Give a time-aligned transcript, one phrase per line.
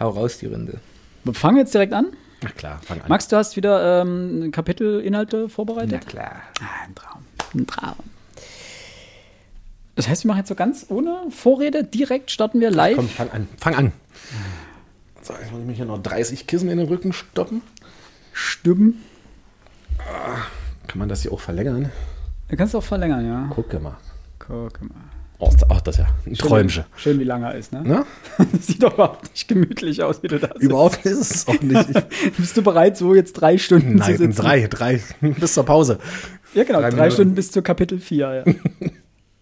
[0.00, 0.80] Hau raus die Rinde.
[1.32, 2.08] Fangen wir jetzt direkt an?
[2.42, 3.08] Na klar, fang an.
[3.08, 6.02] Max, du hast wieder ähm, Kapitelinhalte vorbereitet?
[6.04, 6.42] Na klar.
[6.60, 7.24] Ah, ein Traum.
[7.54, 7.96] Ein Traum.
[9.96, 12.96] Das heißt, wir machen jetzt so ganz ohne Vorrede, direkt starten wir live.
[12.96, 13.48] Komm, fang an.
[13.58, 13.92] Fang an.
[15.22, 17.62] So, jetzt muss ich mir hier noch 30 Kissen in den Rücken stoppen.
[18.32, 19.02] Stimmen.
[20.86, 21.90] Kann man das hier auch verlängern?
[22.48, 23.46] Du kannst auch verlängern, ja.
[23.54, 23.96] Gucke mal.
[24.38, 24.90] Guck mal.
[25.38, 26.84] Oh, ach, das ist ja ein Träumchen.
[26.96, 27.82] Schön, wie lange er ist, ne?
[27.82, 28.06] Ne?
[28.52, 30.62] Das sieht doch überhaupt nicht gemütlich aus, wie du da sitzt.
[30.62, 31.88] Überhaupt ist es auch nicht.
[32.24, 34.40] Ich, Bist du bereit, so jetzt drei Stunden zu nein, sitzen?
[34.42, 35.00] drei, drei.
[35.20, 35.98] Bis zur Pause.
[36.54, 37.10] Ja, genau, Drei drei.
[37.10, 38.54] Stunden bis zu Kapitel 4, ja.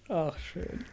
[0.09, 0.85] Ach, schön.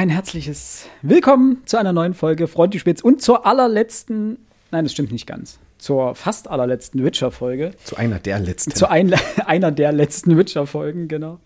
[0.00, 4.38] Ein herzliches Willkommen zu einer neuen Folge Freund die Spitz und zur allerletzten,
[4.70, 7.72] nein, das stimmt nicht ganz, zur fast allerletzten Witcher-Folge.
[7.84, 8.70] Zu einer der letzten.
[8.70, 9.12] Zu ein,
[9.44, 11.38] einer der letzten Witcher-Folgen, genau.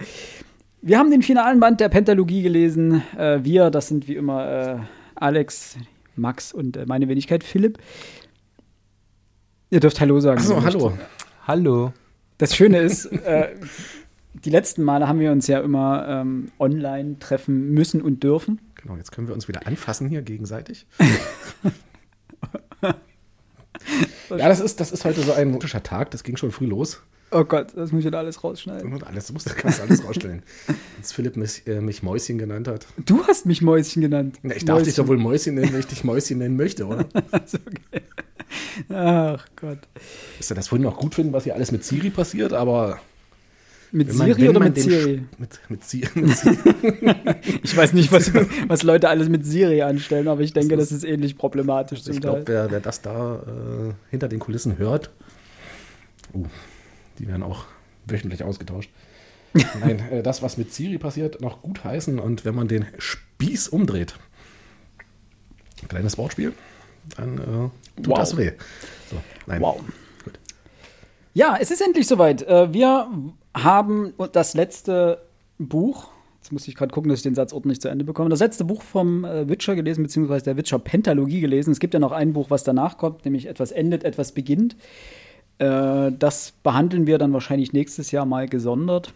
[0.83, 3.03] Wir haben den finalen Band der Pentalogie gelesen.
[3.19, 4.77] Äh, wir, das sind wie immer äh,
[5.17, 5.77] Alex,
[6.15, 7.79] Max und äh, meine Wenigkeit Philipp.
[9.71, 10.39] Ihr dürft Hallo sagen.
[10.39, 10.93] Achso, hallo.
[11.45, 11.93] Hallo.
[12.39, 13.49] Das Schöne ist, äh,
[14.35, 18.61] die letzten Male haben wir uns ja immer ähm, online treffen müssen und dürfen.
[18.75, 20.87] Genau, jetzt können wir uns wieder anfassen hier gegenseitig.
[22.83, 26.11] ja, das ist, das ist heute so ein mutischer Tag.
[26.11, 27.01] Das ging schon früh los.
[27.31, 28.93] Oh Gott, das muss ich wieder alles rausschneiden.
[28.93, 30.43] Und alles, du musst das kannst alles rausstellen.
[30.99, 32.87] Als Philipp mich, äh, mich Mäuschen genannt hat.
[33.05, 34.39] Du hast mich Mäuschen genannt.
[34.43, 35.05] Na, ich darf dich Mäuschen.
[35.05, 37.01] doch wohl Mäuschen nennen, wenn ich dich Mäuschen nennen möchte, oder?
[37.45, 38.03] Ist okay.
[38.89, 39.81] Ach Gott.
[40.39, 43.01] Ist ja das vorhin noch gut finden, was hier alles mit Siri passiert, aber.
[43.95, 45.23] Mit wenn Siri oder mit Siri?
[45.39, 46.09] Mit, mit, Siri.
[47.63, 48.35] Ich weiß nicht, was,
[48.67, 52.07] was Leute alles mit Siri anstellen, aber ich denke, das Das ist, ähnlich problematisch Ich
[52.07, 55.11] zum glaube, wer, wer das da äh, hinter den Kulissen hört,
[56.35, 56.45] uh,
[57.21, 57.67] die werden auch
[58.07, 58.91] wöchentlich ausgetauscht.
[59.81, 63.69] Nein, äh, das, was mit Siri passiert, noch gut heißen und wenn man den Spieß
[63.69, 64.15] umdreht,
[65.83, 66.53] ein kleines Wortspiel,
[67.17, 68.19] dann äh, tut Wow.
[68.19, 68.51] das weh.
[69.09, 69.61] So, nein.
[69.61, 69.81] Wow.
[71.33, 72.43] Ja, es ist endlich soweit.
[72.43, 73.09] Äh, Wir
[73.55, 75.19] haben das letzte
[75.59, 76.11] Buch,
[76.41, 78.65] jetzt muss ich gerade gucken, dass ich den Satz ordentlich zu Ende bekomme, das letzte
[78.65, 81.71] Buch vom äh, Witcher gelesen, beziehungsweise der Witcher Pentalogie gelesen.
[81.71, 84.77] Es gibt ja noch ein Buch, was danach kommt, nämlich etwas endet, etwas beginnt.
[85.59, 89.13] Äh, Das behandeln wir dann wahrscheinlich nächstes Jahr mal gesondert.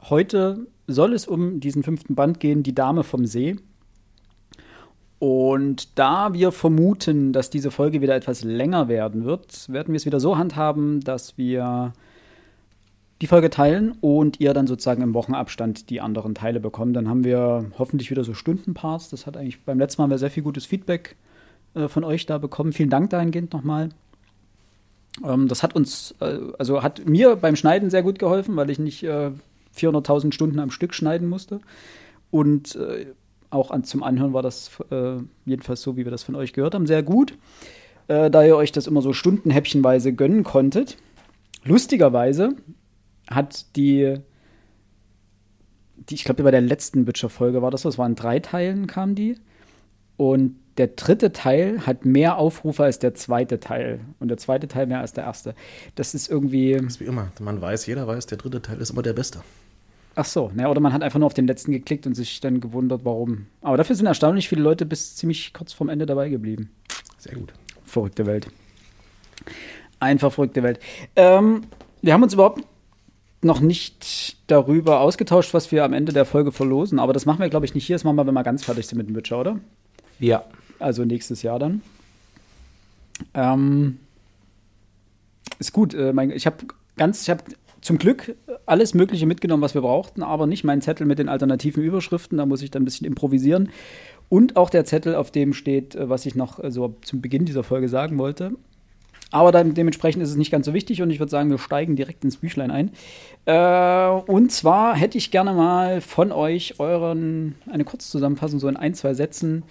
[0.00, 3.56] Heute soll es um diesen fünften Band gehen, Die Dame vom See.
[5.18, 10.06] Und da wir vermuten, dass diese Folge wieder etwas länger werden wird, werden wir es
[10.06, 11.92] wieder so handhaben, dass wir
[13.20, 16.94] die Folge teilen und ihr dann sozusagen im Wochenabstand die anderen Teile bekommt.
[16.94, 19.10] Dann haben wir hoffentlich wieder so Stundenparts.
[19.10, 21.16] Das hat eigentlich beim letzten Mal sehr viel gutes Feedback
[21.74, 22.72] äh, von euch da bekommen.
[22.72, 23.88] Vielen Dank dahingehend nochmal.
[25.24, 28.78] Ähm, das hat uns, äh, also hat mir beim Schneiden sehr gut geholfen, weil ich
[28.78, 29.30] nicht äh,
[29.76, 31.60] 400.000 Stunden am Stück schneiden musste.
[32.30, 33.06] Und äh,
[33.50, 36.74] auch an, zum Anhören war das äh, jedenfalls so, wie wir das von euch gehört
[36.74, 37.34] haben, sehr gut.
[38.06, 40.98] Äh, da ihr euch das immer so stundenhäppchenweise gönnen konntet.
[41.64, 42.54] Lustigerweise
[43.30, 44.18] hat die,
[45.96, 49.14] die ich glaube, bei der letzten Witcher-Folge war das so, es waren drei Teilen, kam
[49.14, 49.36] die.
[50.16, 54.00] Und der dritte Teil hat mehr Aufrufe als der zweite Teil.
[54.20, 55.54] Und der zweite Teil mehr als der erste.
[55.96, 56.72] Das ist irgendwie.
[56.72, 57.30] Das ist wie immer.
[57.40, 59.40] Man weiß, jeder weiß, der dritte Teil ist immer der beste.
[60.14, 62.60] Ach so, ne, oder man hat einfach nur auf den letzten geklickt und sich dann
[62.60, 63.46] gewundert, warum.
[63.60, 66.70] Aber dafür sind erstaunlich viele Leute bis ziemlich kurz vorm Ende dabei geblieben.
[67.18, 67.52] Sehr gut.
[67.84, 68.48] Verrückte Welt.
[70.00, 70.80] Einfach verrückte Welt.
[71.14, 71.62] Ähm,
[72.02, 72.64] wir haben uns überhaupt
[73.42, 76.98] noch nicht darüber ausgetauscht, was wir am Ende der Folge verlosen.
[76.98, 77.96] Aber das machen wir, glaube ich, nicht hier.
[77.96, 79.58] Das machen wir, wenn wir ganz fertig sind mit dem Witcher, oder?
[80.18, 80.44] Ja.
[80.78, 81.82] Also nächstes Jahr dann.
[83.34, 83.98] Ähm,
[85.58, 85.94] ist gut.
[85.94, 86.56] Äh, mein, ich habe
[86.96, 87.42] ganz, ich habe
[87.80, 91.82] zum Glück alles Mögliche mitgenommen, was wir brauchten, aber nicht meinen Zettel mit den alternativen
[91.82, 92.38] Überschriften.
[92.38, 93.70] Da muss ich dann ein bisschen improvisieren.
[94.28, 97.44] Und auch der Zettel, auf dem steht, äh, was ich noch äh, so zum Beginn
[97.44, 98.52] dieser Folge sagen wollte.
[99.30, 101.96] Aber dann dementsprechend ist es nicht ganz so wichtig und ich würde sagen, wir steigen
[101.96, 102.90] direkt ins Büchlein ein.
[103.44, 108.94] Äh, und zwar hätte ich gerne mal von euch euren, eine Kurzzusammenfassung, so in ein,
[108.94, 109.64] zwei Sätzen,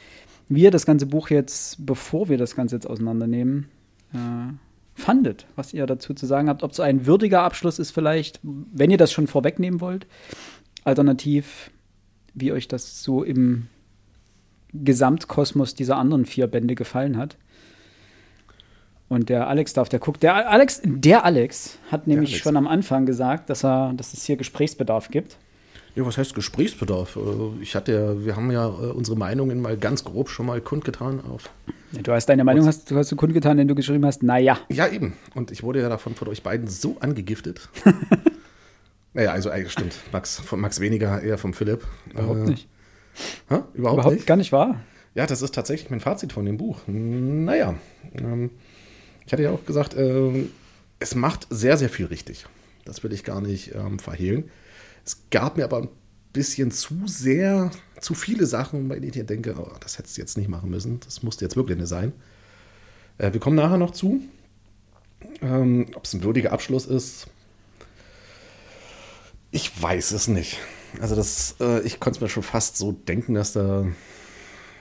[0.47, 3.67] wie ihr das ganze Buch jetzt, bevor wir das Ganze jetzt auseinandernehmen,
[4.13, 4.53] äh,
[4.93, 8.91] fandet, was ihr dazu zu sagen habt, ob es ein würdiger Abschluss ist vielleicht, wenn
[8.91, 10.07] ihr das schon vorwegnehmen wollt.
[10.83, 11.71] Alternativ,
[12.33, 13.67] wie euch das so im
[14.73, 17.37] Gesamtkosmos dieser anderen vier Bände gefallen hat.
[19.09, 20.21] Und der Alex darf, der guckt.
[20.23, 22.43] Der Alex, der Alex hat nämlich Alex.
[22.43, 25.37] schon am Anfang gesagt, dass er, dass es hier Gesprächsbedarf gibt.
[25.95, 27.15] Ja, was heißt Gesprächsbedarf?
[27.15, 30.61] Äh, ich hatte ja, wir haben ja äh, unsere Meinungen mal ganz grob schon mal
[30.61, 31.49] kundgetan auf.
[31.91, 34.59] Du hast deine Meinung hast, du hast du kundgetan, wenn du geschrieben hast, naja.
[34.69, 35.13] Ja, eben.
[35.33, 37.69] Und ich wurde ja davon von euch beiden so angegiftet.
[39.13, 39.95] naja, also eigentlich stimmt.
[40.11, 41.83] Max, von Max weniger, eher vom Philipp.
[42.11, 42.67] Überhaupt äh, nicht.
[43.49, 43.55] Hä?
[43.73, 44.27] Überhaupt, Überhaupt nicht?
[44.27, 44.81] gar nicht wahr.
[45.15, 46.81] Ja, das ist tatsächlich mein Fazit von dem Buch.
[46.85, 47.73] Naja,
[48.13, 48.51] ähm,
[49.27, 50.51] ich hatte ja auch gesagt, ähm,
[50.99, 52.45] es macht sehr, sehr viel richtig.
[52.85, 54.49] Das will ich gar nicht ähm, verhehlen.
[55.05, 55.89] Es gab mir aber ein
[56.31, 60.37] bisschen zu sehr, zu viele Sachen, bei denen ich denke, oh, das hättest du jetzt
[60.37, 61.01] nicht machen müssen.
[61.01, 62.13] Das musste jetzt wirklich nicht sein.
[63.17, 64.21] Äh, wir kommen nachher noch zu.
[65.41, 67.27] Ähm, Ob es ein würdiger Abschluss ist,
[69.51, 70.57] ich weiß es nicht.
[71.01, 73.85] Also das, äh, ich konnte es mir schon fast so denken, dass da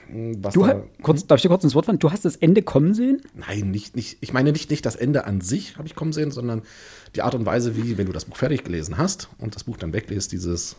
[0.09, 1.99] was Du, da, kurz, darf ich dir kurz ins Wort fallen?
[1.99, 3.21] Du hast das Ende kommen sehen?
[3.33, 6.31] Nein, nicht, nicht, ich meine nicht, nicht das Ende an sich habe ich kommen sehen,
[6.31, 6.61] sondern
[7.15, 9.77] die Art und Weise, wie, wenn du das Buch fertig gelesen hast und das Buch
[9.77, 10.75] dann wegliest, dieses,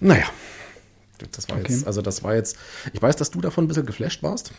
[0.00, 0.26] naja,
[1.30, 1.72] das war Okay.
[1.72, 2.56] jetzt, also das war jetzt,
[2.92, 4.52] ich weiß, dass du davon ein bisschen geflasht warst.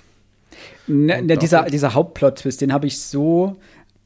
[0.87, 3.57] Ne, Und ne, dieser, dieser Hauptplot-Twist, den habe ich so.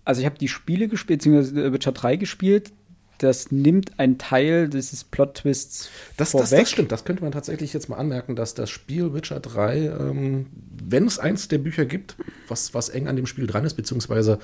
[0.05, 2.71] Also, ich habe die Spiele gespielt, beziehungsweise Witcher 3 gespielt.
[3.19, 6.59] Das nimmt einen Teil dieses Plot-Twists Das, das, vorweg.
[6.59, 10.45] das stimmt, das könnte man tatsächlich jetzt mal anmerken, dass das Spiel Witcher 3, ähm,
[10.87, 12.15] wenn es eins der Bücher gibt,
[12.47, 14.39] was, was eng an dem Spiel dran ist, beziehungsweise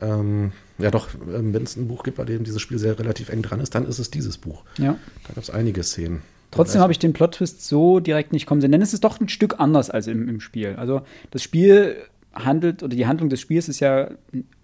[0.00, 3.28] ähm, ja doch, ähm, wenn es ein Buch gibt, bei dem dieses Spiel sehr relativ
[3.28, 4.64] eng dran ist, dann ist es dieses Buch.
[4.78, 4.96] Ja.
[5.26, 6.22] Da gab es einige Szenen.
[6.50, 9.28] Trotzdem habe ich den Plot-Twist so direkt nicht kommen sehen, denn es ist doch ein
[9.28, 10.74] Stück anders als im, im Spiel.
[10.76, 11.96] Also das Spiel
[12.34, 14.10] handelt, oder die Handlung des Spiels ist ja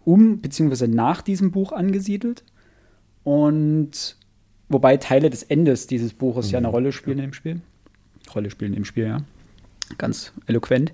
[0.04, 2.44] um, beziehungsweise nach diesem Buch angesiedelt.
[3.28, 4.16] Und
[4.70, 7.60] wobei Teile des Endes dieses Buches ja eine Rolle spielen im Spiel.
[8.34, 9.18] Rolle spielen im Spiel, ja.
[9.98, 10.92] Ganz eloquent.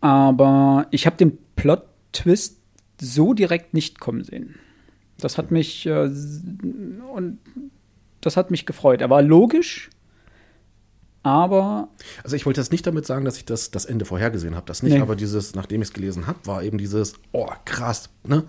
[0.00, 2.58] Aber ich habe den Plot-Twist
[3.00, 4.56] so direkt nicht kommen sehen.
[5.18, 6.10] Das hat mich äh,
[7.14, 7.38] und
[8.20, 9.00] das hat mich gefreut.
[9.00, 9.88] Er war logisch,
[11.22, 11.88] aber
[12.24, 14.66] Also ich wollte jetzt nicht damit sagen, dass ich das, das Ende vorhergesehen habe.
[14.66, 15.00] Das nicht, Nee.
[15.00, 18.42] aber dieses, nachdem ich es gelesen habe, war eben dieses, oh krass, ne?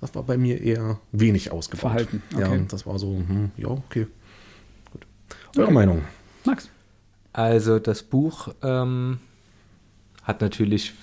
[0.00, 1.80] Das war bei mir eher wenig ausgebaut.
[1.80, 2.58] Verhalten, Ja, okay.
[2.58, 4.06] und das war so, hm, ja, okay.
[4.92, 5.06] Gut.
[5.58, 6.02] Eure Meinung?
[6.44, 6.70] Max.
[7.32, 9.18] Also das Buch ähm,
[10.22, 10.94] hat natürlich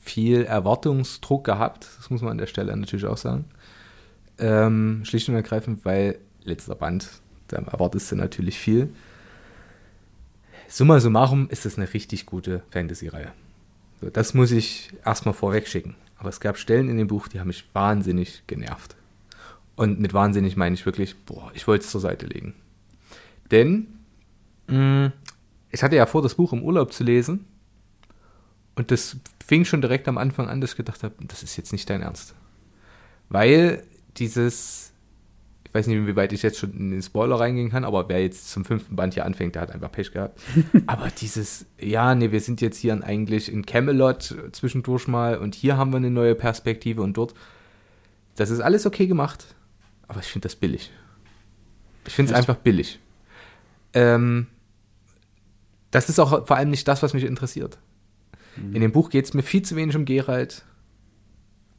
[0.00, 3.44] viel Erwartungsdruck gehabt, das muss man an der Stelle natürlich auch sagen.
[4.38, 7.08] Ähm, schlicht und ergreifend, weil letzter Band,
[7.48, 8.88] da erwartest du natürlich viel.
[10.66, 13.32] Summa summarum ist es eine richtig gute Fantasy-Reihe.
[14.00, 15.94] So, das muss ich erstmal vorweg schicken.
[16.20, 18.94] Aber es gab Stellen in dem Buch, die haben mich wahnsinnig genervt.
[19.74, 22.54] Und mit wahnsinnig meine ich wirklich, boah, ich wollte es zur Seite legen.
[23.50, 23.86] Denn
[24.66, 25.12] mh,
[25.70, 27.46] ich hatte ja vor, das Buch im Urlaub zu lesen.
[28.74, 31.72] Und das fing schon direkt am Anfang an, dass ich gedacht habe, das ist jetzt
[31.72, 32.34] nicht dein Ernst.
[33.30, 33.82] Weil
[34.18, 34.89] dieses,
[35.70, 38.20] ich weiß nicht, wie weit ich jetzt schon in den Spoiler reingehen kann, aber wer
[38.20, 40.40] jetzt zum fünften Band hier anfängt, der hat einfach Pech gehabt.
[40.88, 45.76] aber dieses, ja, nee, wir sind jetzt hier eigentlich in Camelot zwischendurch mal und hier
[45.76, 47.34] haben wir eine neue Perspektive und dort.
[48.34, 49.54] Das ist alles okay gemacht,
[50.08, 50.90] aber ich finde das billig.
[52.04, 52.98] Ich finde es einfach billig.
[53.92, 54.48] Ähm,
[55.92, 57.78] das ist auch vor allem nicht das, was mich interessiert.
[58.56, 60.64] In dem Buch geht es mir viel zu wenig um Geralt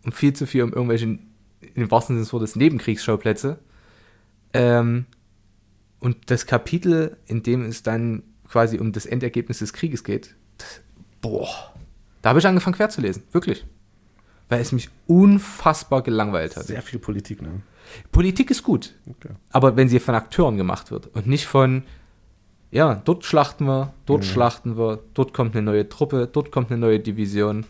[0.06, 1.20] und viel zu viel um irgendwelche, in
[1.76, 3.60] dem wahrsten Sinne des Wortes, Nebenkriegsschauplätze.
[4.53, 5.06] Ähm,
[6.00, 10.81] und das Kapitel, in dem es dann quasi um das Endergebnis des Krieges geht, das,
[11.21, 11.48] boah,
[12.21, 13.65] da habe ich angefangen quer zu lesen, wirklich.
[14.50, 16.66] Weil es mich unfassbar gelangweilt hat.
[16.66, 17.61] Sehr viel Politik, ne?
[18.11, 19.30] Politik ist gut, Okay.
[19.52, 21.83] aber wenn sie von Akteuren gemacht wird und nicht von,
[22.71, 24.26] ja, dort schlachten wir, dort Mhm.
[24.28, 27.66] schlachten wir, dort kommt eine neue Truppe, dort kommt eine neue Division.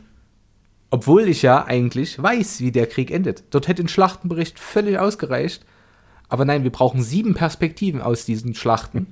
[0.90, 3.44] Obwohl ich ja eigentlich weiß, wie der Krieg endet.
[3.52, 5.66] Dort hätte ein Schlachtenbericht völlig ausgereicht.
[6.32, 9.08] Aber nein, wir brauchen sieben Perspektiven aus diesen Schlachten.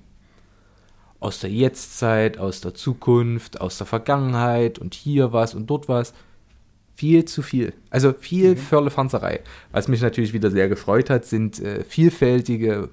[1.19, 6.13] Aus der Jetztzeit, aus der Zukunft, aus der Vergangenheit und hier was und dort was.
[6.95, 7.73] Viel zu viel.
[7.89, 9.41] Also viel Firlefanzerei.
[9.73, 12.87] Was mich natürlich wieder sehr gefreut hat, sind äh, vielfältige,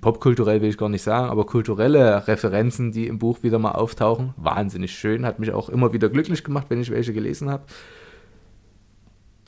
[0.00, 4.34] popkulturell will ich gar nicht sagen, aber kulturelle Referenzen, die im Buch wieder mal auftauchen.
[4.36, 5.26] Wahnsinnig schön.
[5.26, 7.64] Hat mich auch immer wieder glücklich gemacht, wenn ich welche gelesen habe.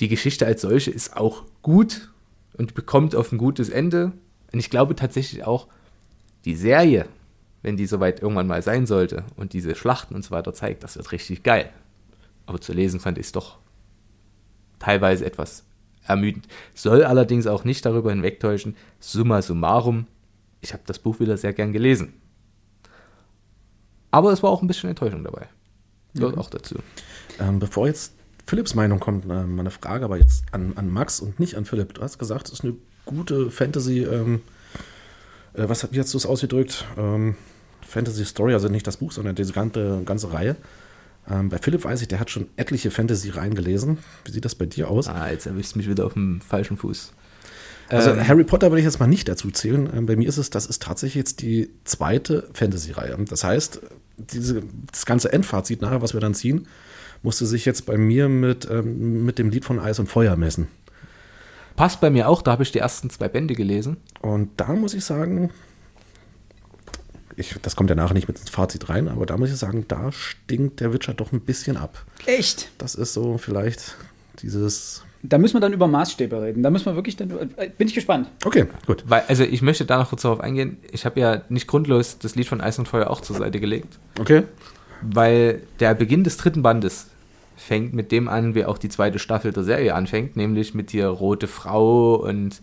[0.00, 2.10] Die Geschichte als solche ist auch gut
[2.56, 4.12] und bekommt auf ein gutes Ende.
[4.52, 5.68] Und ich glaube tatsächlich auch,
[6.44, 7.06] die Serie,
[7.62, 10.96] wenn die soweit irgendwann mal sein sollte und diese Schlachten und so weiter zeigt, das
[10.96, 11.70] wird richtig geil.
[12.46, 13.58] Aber zu lesen fand ich es doch
[14.78, 15.64] teilweise etwas
[16.06, 16.48] ermüdend.
[16.74, 20.06] Soll allerdings auch nicht darüber hinwegtäuschen, summa summarum,
[20.60, 22.14] ich habe das Buch wieder sehr gern gelesen.
[24.10, 25.48] Aber es war auch ein bisschen Enttäuschung dabei.
[26.14, 26.76] Gehört auch dazu.
[27.38, 28.14] Ähm, bevor jetzt
[28.46, 31.64] Philipps Meinung kommt, äh, mal eine Frage, aber jetzt an, an Max und nicht an
[31.64, 31.94] Philipp.
[31.94, 32.74] Du hast gesagt, es ist eine
[33.04, 34.42] gute Fantasy, ähm,
[35.54, 36.84] äh, was, wie hast du es ausgedrückt?
[36.96, 37.36] Ähm,
[37.86, 40.56] Fantasy Story, also nicht das Buch, sondern diese ganze, ganze Reihe.
[41.30, 43.98] Ähm, bei Philipp weiß ich, der hat schon etliche Fantasy-Reihen gelesen.
[44.24, 45.08] Wie sieht das bei dir aus?
[45.08, 47.12] Ah, jetzt erwischst du mich wieder auf dem falschen Fuß.
[47.88, 49.88] Also Ähm, Harry Potter würde ich jetzt mal nicht dazu zählen.
[49.94, 53.16] Ähm, bei mir ist es, das ist tatsächlich jetzt die zweite Fantasy-Reihe.
[53.28, 53.80] Das heißt,
[54.18, 56.66] diese, das ganze Endfazit nachher, was wir dann ziehen,
[57.22, 60.68] musste sich jetzt bei mir mit, ähm, mit dem Lied von Eis und Feuer messen.
[61.76, 63.98] Passt bei mir auch, da habe ich die ersten zwei Bände gelesen.
[64.20, 65.50] Und da muss ich sagen,
[67.36, 69.84] ich, das kommt ja nachher nicht mit ins Fazit rein, aber da muss ich sagen,
[69.86, 72.04] da stinkt der Witcher doch ein bisschen ab.
[72.26, 72.70] Echt?
[72.78, 73.94] Das ist so vielleicht
[74.42, 75.04] dieses.
[75.22, 76.62] Da müssen wir dann über Maßstäbe reden.
[76.62, 77.30] Da müssen wir wirklich dann.
[77.56, 78.28] äh, Bin ich gespannt.
[78.44, 79.04] Okay, gut.
[79.06, 80.78] Weil, also ich möchte da noch kurz darauf eingehen.
[80.92, 83.98] Ich habe ja nicht grundlos das Lied von Eis und Feuer auch zur Seite gelegt,
[84.20, 84.42] Okay.
[85.02, 87.08] Weil der Beginn des dritten Bandes
[87.56, 91.00] fängt mit dem an, wie auch die zweite Staffel der Serie anfängt, nämlich mit die
[91.00, 92.60] rote Frau und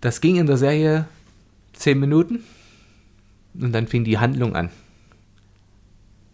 [0.00, 1.06] das ging in der Serie
[1.72, 2.44] zehn Minuten
[3.54, 4.70] und dann fing die Handlung an.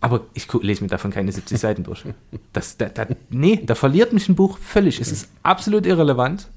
[0.01, 2.05] Aber ich lese mir davon keine 70 Seiten durch.
[2.53, 5.01] Das, da, da, nee, da verliert mich ein Buch völlig.
[5.01, 6.49] Es ist absolut irrelevant.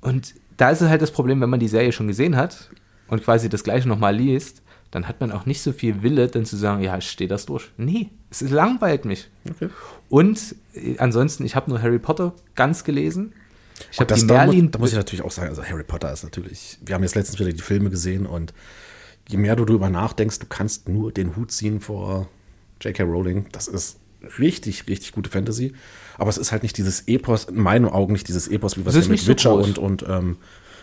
[0.00, 2.70] Und da ist es halt das Problem, wenn man die Serie schon gesehen hat
[3.08, 6.44] und quasi das gleiche nochmal liest, dann hat man auch nicht so viel Wille, dann
[6.44, 7.70] zu sagen, ja, ich stehe das durch.
[7.76, 9.28] Nee, es langweilt mich.
[9.48, 9.68] okay.
[10.08, 13.32] Und äh, ansonsten, ich habe nur Harry Potter ganz gelesen.
[13.92, 14.70] Ich habe die da, mu- Merlin.
[14.70, 17.38] da muss ich natürlich auch sagen, also Harry Potter ist natürlich, wir haben jetzt letztens
[17.38, 18.52] wieder die Filme gesehen und
[19.28, 22.28] je mehr du darüber nachdenkst, du kannst nur den Hut ziehen vor
[22.82, 23.04] J.K.
[23.04, 23.46] Rowling.
[23.52, 23.98] Das ist
[24.38, 25.72] richtig, richtig gute Fantasy.
[26.18, 28.94] Aber es ist halt nicht dieses Epos, in meinen Augen nicht dieses Epos, wie wir
[28.94, 29.66] Es mit so Witcher groß.
[29.68, 30.36] und, und ähm,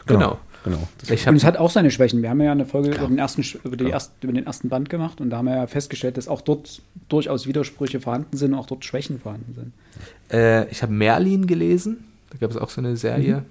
[0.08, 0.20] Genau.
[0.20, 0.40] genau.
[0.64, 0.88] Genau.
[1.10, 2.22] ich Und es hat auch seine Schwächen.
[2.22, 3.06] Wir haben ja eine Folge Klar.
[3.06, 5.56] über den, ersten, über, die ersten, über den ersten Band gemacht und da haben wir
[5.56, 9.74] ja festgestellt, dass auch dort durchaus Widersprüche vorhanden sind und auch dort Schwächen vorhanden sind.
[10.38, 12.06] äh, ich habe Merlin gelesen.
[12.30, 13.44] Da gab es auch so eine Serie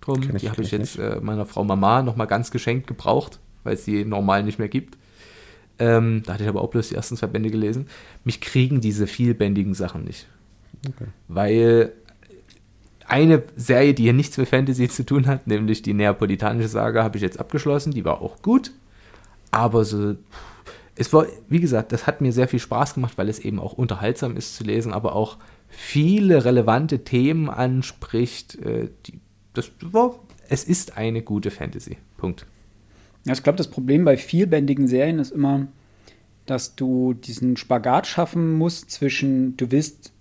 [0.00, 0.20] drum.
[0.20, 3.74] Kenn ich- die habe ich jetzt äh, meiner Frau Mama nochmal ganz geschenkt gebraucht, weil
[3.74, 4.96] es die normal nicht mehr gibt.
[5.78, 7.88] Ähm, da hatte ich aber auch bloß die ersten zwei Bände gelesen.
[8.24, 10.26] Mich kriegen diese vielbändigen Sachen nicht.
[11.28, 11.92] Weil
[13.06, 17.16] eine Serie, die hier nichts mit Fantasy zu tun hat, nämlich die Neapolitanische Saga, habe
[17.16, 17.92] ich jetzt abgeschlossen.
[17.92, 18.72] Die war auch gut.
[19.50, 20.16] Aber so,
[20.96, 23.72] es war, wie gesagt, das hat mir sehr viel Spaß gemacht, weil es eben auch
[23.72, 28.56] unterhaltsam ist zu lesen, aber auch viele relevante Themen anspricht.
[28.56, 29.20] Äh, die,
[29.52, 30.18] das war,
[30.48, 31.98] es ist eine gute Fantasy.
[32.16, 32.46] Punkt.
[33.24, 35.66] Ja, ich glaube, das Problem bei vielbändigen Serien ist immer,
[36.46, 40.12] dass du diesen Spagat schaffen musst zwischen, du willst,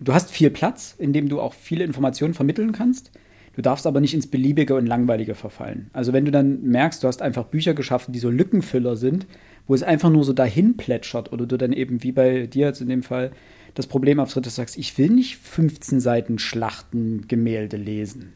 [0.00, 3.10] du hast viel Platz, in dem du auch viele Informationen vermitteln kannst.
[3.54, 5.90] Du darfst aber nicht ins Beliebige und Langweilige verfallen.
[5.92, 9.26] Also wenn du dann merkst, du hast einfach Bücher geschaffen, die so Lückenfüller sind,
[9.66, 12.80] wo es einfach nur so dahin plätschert oder du dann eben wie bei dir jetzt
[12.80, 13.32] in dem Fall
[13.74, 18.32] das Problem auftritt, dass du sagst, ich will nicht 15 Seiten Schlachtengemälde lesen.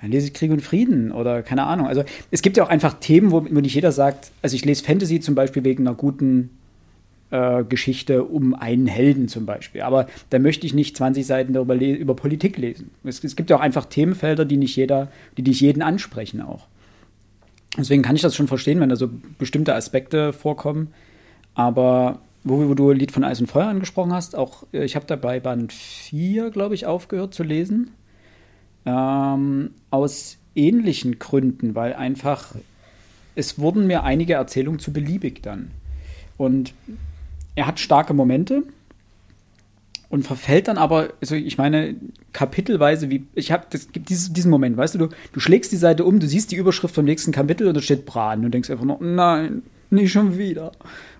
[0.00, 1.86] Dann lese ich Krieg und Frieden oder keine Ahnung.
[1.86, 4.84] Also es gibt ja auch einfach Themen, wo, wo nicht jeder sagt, also ich lese
[4.84, 6.50] Fantasy zum Beispiel wegen einer guten
[7.30, 9.82] äh, Geschichte um einen Helden zum Beispiel.
[9.82, 12.90] Aber da möchte ich nicht 20 Seiten darüber über Politik lesen.
[13.04, 16.66] Es, es gibt ja auch einfach Themenfelder, die nicht jeder, die nicht jeden ansprechen auch.
[17.76, 20.92] Deswegen kann ich das schon verstehen, wenn da so bestimmte Aspekte vorkommen.
[21.54, 25.06] Aber wo, wo du Lied von Eis und Feuer angesprochen hast, auch äh, ich habe
[25.06, 27.90] dabei Band 4, glaube ich, aufgehört zu lesen.
[28.84, 32.54] Ähm, aus ähnlichen Gründen, weil einfach
[33.36, 35.70] es wurden mir einige Erzählungen zu beliebig dann.
[36.38, 36.72] Und
[37.56, 38.62] er hat starke Momente
[40.08, 41.96] und verfällt dann aber, also ich meine,
[42.32, 45.76] kapitelweise, wie ich habe, das gibt dieses, diesen Moment, weißt du, du, du schlägst die
[45.76, 48.42] Seite um, du siehst die Überschrift vom nächsten Kapitel und da steht Bran.
[48.42, 50.70] Du denkst einfach nur, nein, nicht schon wieder.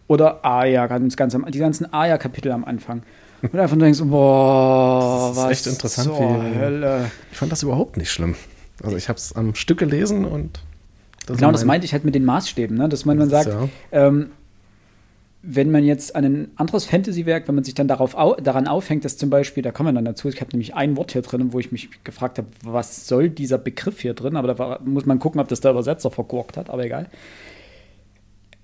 [0.07, 3.02] Oder Aya, ganz, ganz am, die ganzen Aya-Kapitel am Anfang.
[3.43, 7.11] Und einfach denkst, boah, Das ist was echt interessant, zur wie- Hölle.
[7.33, 8.37] Ich fand das überhaupt nicht schlimm.
[8.85, 10.61] Also ich habe es am Stück gelesen und
[11.26, 12.88] das Genau, das mein- meinte ich halt mit den Maßstäben, ne?
[12.88, 13.69] dass man, man sagt, Ja.
[13.90, 14.31] ähm,
[15.49, 19.05] wenn man jetzt an ein anderes Fantasy-Werk, wenn man sich dann darauf au daran aufhängt,
[19.05, 21.53] dass zum Beispiel, da kommen wir dann dazu, ich habe nämlich ein Wort hier drin,
[21.53, 25.07] wo ich mich gefragt habe, was soll dieser Begriff hier drin, aber da war, muss
[25.07, 27.07] man gucken, ob das der Übersetzer vergurkt hat, aber egal.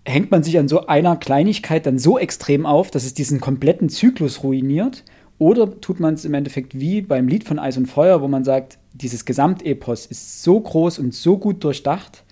[0.04, 3.88] Hängt man sich an so einer Kleinigkeit dann so extrem auf, dass es diesen kompletten
[3.88, 5.04] Zyklus ruiniert?
[5.38, 8.42] Oder tut man es im Endeffekt wie beim Lied von Eis und Feuer, wo man
[8.42, 12.24] sagt, dieses Gesamtepos ist so groß und so gut durchdacht,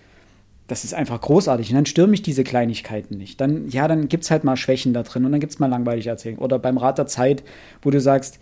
[0.70, 1.70] das ist einfach großartig.
[1.70, 3.40] Und dann stören mich diese Kleinigkeiten nicht.
[3.40, 5.66] Dann, ja, dann gibt es halt mal Schwächen da drin und dann gibt es mal
[5.66, 6.44] langweilige Erzählungen.
[6.44, 7.42] Oder beim Rat der Zeit,
[7.82, 8.38] wo du sagst,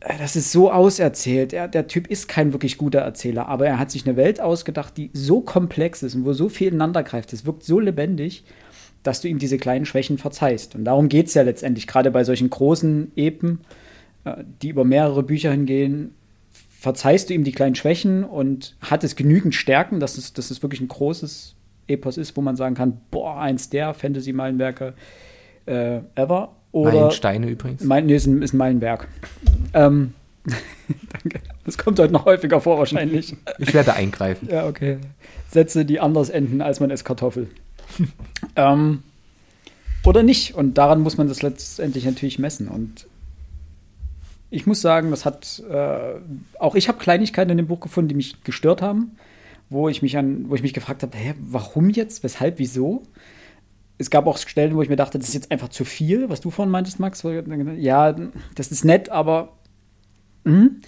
[0.00, 1.52] äh, das ist so auserzählt.
[1.52, 4.96] Er, der Typ ist kein wirklich guter Erzähler, aber er hat sich eine Welt ausgedacht,
[4.96, 7.32] die so komplex ist und wo so viel ineinander greift.
[7.32, 8.42] Es wirkt so lebendig,
[9.04, 10.74] dass du ihm diese kleinen Schwächen verzeihst.
[10.74, 13.60] Und darum geht es ja letztendlich, gerade bei solchen großen Epen,
[14.24, 16.15] äh, die über mehrere Bücher hingehen,
[16.86, 20.62] verzeihst du ihm die kleinen Schwächen und hat es genügend Stärken, dass es, dass es
[20.62, 21.56] wirklich ein großes
[21.88, 24.94] Epos ist, wo man sagen kann, boah, eins der Fantasy-Meilenwerke
[25.66, 26.54] äh, ever.
[26.70, 27.82] Oder Meilensteine übrigens.
[27.82, 29.08] mein, nee, ist ein, ist ein Meilenwerk.
[29.74, 30.14] Ähm,
[31.12, 31.40] danke.
[31.64, 33.34] Das kommt heute noch häufiger vor, wahrscheinlich.
[33.58, 34.48] Ich werde eingreifen.
[34.48, 34.98] Ja, okay.
[35.50, 37.48] Sätze, die anders enden als man isst Kartoffel.
[38.54, 39.02] ähm,
[40.04, 40.54] oder nicht.
[40.54, 42.68] Und daran muss man das letztendlich natürlich messen.
[42.68, 43.08] Und
[44.50, 46.14] ich muss sagen, das hat äh,
[46.58, 49.16] auch ich habe Kleinigkeiten in dem Buch gefunden, die mich gestört haben,
[49.68, 53.02] wo ich mich an, wo ich mich gefragt habe, hä, warum jetzt, weshalb, wieso?
[53.98, 56.40] Es gab auch Stellen, wo ich mir dachte, das ist jetzt einfach zu viel, was
[56.40, 57.24] du vorhin meintest, Max.
[57.76, 58.14] Ja,
[58.54, 59.56] das ist nett, aber
[60.44, 60.82] hm?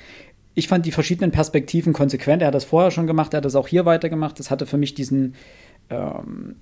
[0.55, 2.43] ich fand die verschiedenen Perspektiven konsequent.
[2.43, 4.38] Er hat das vorher schon gemacht, er hat das auch hier weitergemacht.
[4.38, 5.35] Das hatte für mich diesen
[5.88, 6.57] ähm,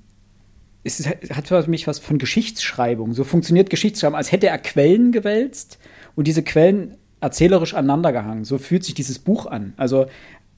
[0.87, 3.12] es hat für mich was von Geschichtsschreibung.
[3.12, 5.79] So funktioniert Geschichtsschreibung, als hätte er Quellen gewälzt
[6.16, 8.44] und diese Quellen erzählerisch aneinandergehangen.
[8.44, 9.73] So fühlt sich dieses Buch an.
[9.76, 10.06] Also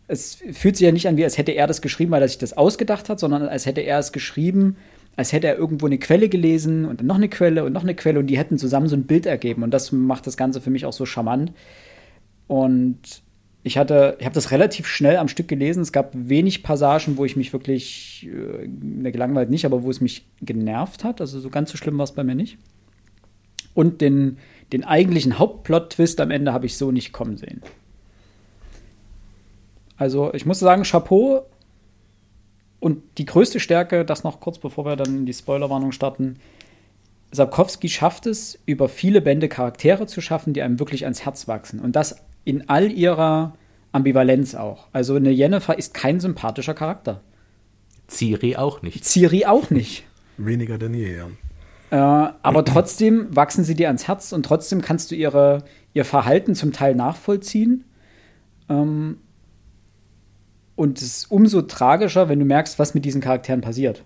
[0.06, 2.38] es fühlt sich ja nicht an, wie als hätte er das geschrieben, weil er sich
[2.38, 4.76] das ausgedacht hat, sondern als hätte er es geschrieben,
[5.16, 7.94] als hätte er irgendwo eine Quelle gelesen und dann noch eine Quelle und noch eine
[7.94, 9.62] Quelle und die hätten zusammen so ein Bild ergeben.
[9.62, 11.52] Und das macht das Ganze für mich auch so charmant.
[12.46, 13.22] Und
[13.64, 15.82] ich hatte, ich habe das relativ schnell am Stück gelesen.
[15.82, 20.26] Es gab wenig Passagen, wo ich mich wirklich, ne, gelangweilt nicht, aber wo es mich
[20.40, 21.20] genervt hat.
[21.20, 22.56] Also so ganz so schlimm war es bei mir nicht.
[23.74, 24.38] Und den,
[24.72, 27.62] den eigentlichen Hauptplot-Twist am Ende habe ich so nicht kommen sehen.
[29.96, 31.46] Also ich muss sagen, Chapeau.
[32.80, 36.36] Und die größte Stärke, das noch kurz bevor wir dann in die Spoilerwarnung starten,
[37.32, 41.80] Sapkowski schafft es, über viele Bände Charaktere zu schaffen, die einem wirklich ans Herz wachsen.
[41.80, 43.54] Und das in all ihrer
[43.92, 44.86] Ambivalenz auch.
[44.92, 47.20] Also eine Jennifer ist kein sympathischer Charakter.
[48.08, 49.04] Ciri auch nicht.
[49.04, 50.04] Ciri auch nicht.
[50.38, 51.26] Weniger denn je, ja.
[51.90, 55.64] Äh, aber trotzdem wachsen sie dir ans Herz und trotzdem kannst du ihre,
[55.94, 57.84] ihr Verhalten zum Teil nachvollziehen.
[58.68, 59.18] Ähm,
[60.76, 64.04] und es ist umso tragischer, wenn du merkst, was mit diesen Charakteren passiert.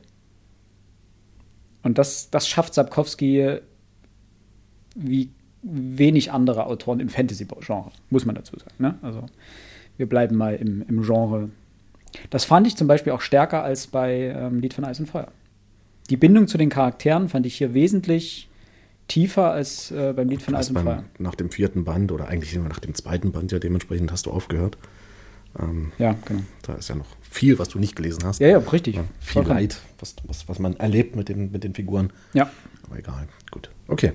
[1.83, 3.59] Und das, das schafft Sapkowski
[4.95, 5.31] wie
[5.63, 8.75] wenig andere Autoren im Fantasy-Genre, muss man dazu sagen.
[8.79, 8.99] Ne?
[9.03, 9.27] Also
[9.97, 11.51] wir bleiben mal im, im Genre.
[12.31, 15.29] Das fand ich zum Beispiel auch stärker als bei ähm, Lied von Eis und Feuer.
[16.11, 18.49] Die Bindung zu den Charakteren fand ich hier wesentlich
[19.09, 21.05] tiefer als äh, beim Lied von beim, Feuer.
[21.19, 24.31] Nach dem vierten Band oder eigentlich immer nach dem zweiten Band, ja, dementsprechend hast du
[24.31, 24.79] aufgehört.
[25.59, 26.43] Ähm, Ja, genau.
[26.63, 28.41] da ist ja noch viel, was du nicht gelesen hast.
[28.41, 28.97] Ja, ja, richtig.
[28.97, 29.59] Ja, viel Vollkommen.
[29.59, 32.11] Leid, was, was, was man erlebt mit den, mit den Figuren.
[32.33, 32.51] Ja.
[32.85, 33.71] Aber egal, gut.
[33.89, 34.13] Okay.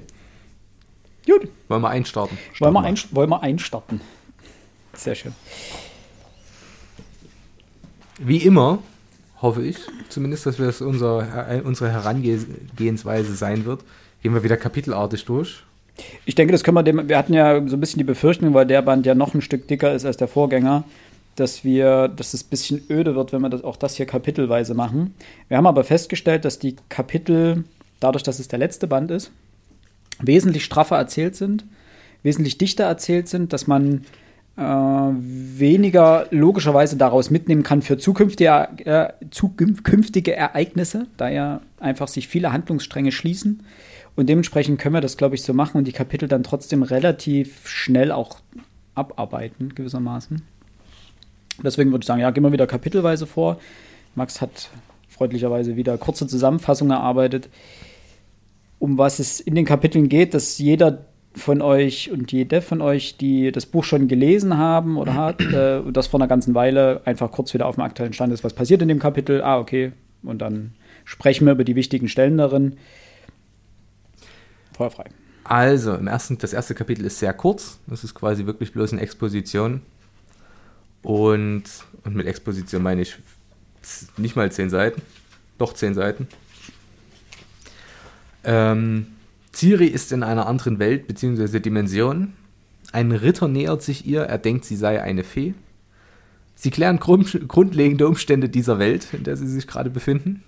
[1.26, 1.50] Gut.
[1.68, 2.38] Wollen wir einstarten?
[2.60, 4.02] Wollen wir, ein, wollen wir einstarten?
[4.94, 5.34] Sehr schön.
[8.20, 8.80] Wie immer
[9.42, 9.78] hoffe ich,
[10.10, 13.82] zumindest, dass es unser, äh, unsere Herangehensweise sein wird,
[14.24, 15.64] gehen wir wieder kapitelartig durch.
[16.26, 17.10] Ich denke, das können wir dem.
[17.10, 19.68] Wir hatten ja so ein bisschen die Befürchtung, weil der Band ja noch ein Stück
[19.68, 20.84] dicker ist als der Vorgänger,
[21.36, 24.74] dass wir, dass es ein bisschen öde wird, wenn wir das, auch das hier kapitelweise
[24.74, 25.16] machen.
[25.48, 27.64] Wir haben aber festgestellt, dass die Kapitel,
[28.00, 29.32] dadurch, dass es der letzte Band ist,
[30.20, 31.66] wesentlich straffer erzählt sind,
[32.24, 34.06] wesentlich dichter erzählt sind, dass man
[34.58, 42.28] äh, weniger logischerweise daraus mitnehmen kann für zukünftige, äh, zukünftige Ereignisse, da ja einfach sich
[42.28, 43.64] viele Handlungsstränge schließen.
[44.16, 47.68] Und dementsprechend können wir das, glaube ich, so machen und die Kapitel dann trotzdem relativ
[47.68, 48.40] schnell auch
[48.96, 50.42] abarbeiten, gewissermaßen.
[51.64, 53.60] Deswegen würde ich sagen, ja, gehen wir wieder kapitelweise vor.
[54.16, 54.70] Max hat
[55.08, 57.50] freundlicherweise wieder kurze Zusammenfassungen erarbeitet,
[58.80, 61.06] um was es in den Kapiteln geht, dass jeder
[61.38, 65.78] von euch und jede von euch, die das Buch schon gelesen haben oder hat, äh,
[65.78, 68.54] und das vor einer ganzen Weile einfach kurz wieder auf dem aktuellen Stand ist, was
[68.54, 69.42] passiert in dem Kapitel.
[69.42, 69.92] Ah, okay.
[70.24, 70.74] Und dann
[71.06, 72.78] sprechen wir über die wichtigen Stellen darin.
[74.74, 75.06] Feuerfrei.
[75.44, 77.80] Also, im ersten, das erste Kapitel ist sehr kurz.
[77.88, 79.82] Das ist quasi wirklich bloß eine Exposition.
[81.04, 81.64] Und,
[82.04, 83.16] und mit Exposition meine ich
[84.18, 85.02] nicht mal zehn Seiten.
[85.58, 86.28] Doch zehn Seiten.
[88.44, 89.08] Ähm,
[89.54, 91.60] Ciri ist in einer anderen Welt bzw.
[91.60, 92.34] Dimension.
[92.92, 95.54] Ein Ritter nähert sich ihr, er denkt, sie sei eine Fee.
[96.56, 100.44] Sie klären grund, grundlegende Umstände dieser Welt, in der sie sich gerade befinden.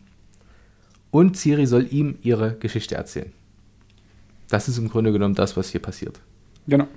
[1.12, 3.32] Und Ciri soll ihm ihre Geschichte erzählen.
[4.50, 6.20] Das ist im Grunde genommen das, was hier passiert.
[6.68, 6.88] Genau.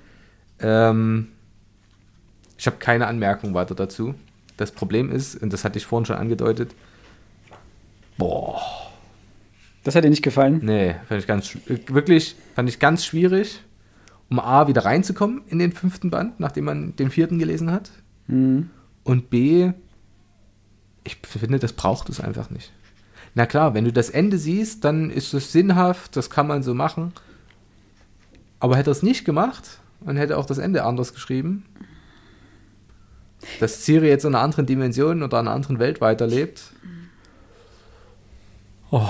[0.59, 1.29] Ähm,
[2.57, 4.15] ich habe keine Anmerkung weiter dazu.
[4.57, 6.73] Das Problem ist, und das hatte ich vorhin schon angedeutet,
[8.17, 8.61] boah,
[9.83, 10.61] Das hat dir nicht gefallen?
[10.63, 13.61] nee, fand ich ganz, äh, wirklich, fand ich ganz schwierig,
[14.29, 17.91] um A, wieder reinzukommen in den fünften Band, nachdem man den vierten gelesen hat.
[18.27, 18.69] Mhm.
[19.03, 19.73] Und B,
[21.03, 22.71] ich finde, das braucht es einfach nicht.
[23.35, 26.73] Na klar, wenn du das Ende siehst, dann ist es sinnhaft, das kann man so
[26.73, 27.13] machen.
[28.59, 31.65] Aber hätte er es nicht gemacht und hätte auch das Ende anders geschrieben,
[33.59, 36.71] dass Ciri jetzt in einer anderen Dimension oder einer anderen Welt weiterlebt.
[38.91, 39.09] Oh,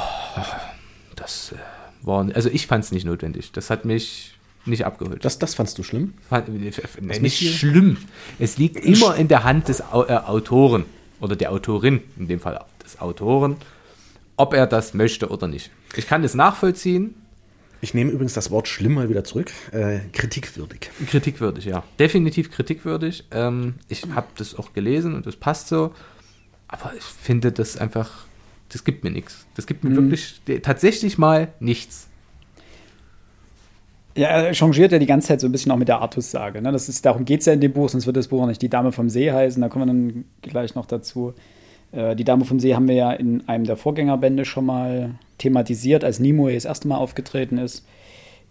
[1.23, 1.55] das äh,
[2.05, 3.51] war, also ich fand es nicht notwendig.
[3.51, 5.25] Das hat mich nicht abgeholt.
[5.25, 6.13] Das, das fandst du schlimm?
[6.29, 6.71] Fand, nee,
[7.19, 7.97] nicht schlimm.
[8.39, 10.86] Es liegt immer in der Hand des äh, Autoren
[11.19, 13.57] oder der Autorin, in dem Fall des Autoren,
[14.38, 15.71] ob er das möchte oder nicht.
[15.95, 17.15] Ich kann das nachvollziehen.
[17.81, 19.51] Ich nehme übrigens das Wort schlimm mal wieder zurück.
[19.71, 20.89] Äh, kritikwürdig.
[21.07, 21.83] Kritikwürdig, ja.
[21.99, 23.25] Definitiv kritikwürdig.
[23.31, 25.93] Ähm, ich habe das auch gelesen und das passt so.
[26.69, 28.25] Aber ich finde das einfach,
[28.73, 29.45] das gibt mir nichts.
[29.55, 29.95] Das gibt mir Mhm.
[30.12, 32.07] wirklich tatsächlich mal nichts.
[34.15, 36.62] Ja, er changiert ja die ganze Zeit so ein bisschen auch mit der Artus-Sage.
[36.62, 36.71] Ne?
[36.71, 38.62] Das ist, darum geht es ja in dem Buch, sonst wird das Buch auch nicht
[38.62, 39.59] die Dame vom See heißen.
[39.59, 41.33] Da kommen wir dann gleich noch dazu.
[41.91, 46.03] Äh, die Dame vom See haben wir ja in einem der Vorgängerbände schon mal thematisiert,
[46.03, 47.86] als Nimue das erste Mal aufgetreten ist.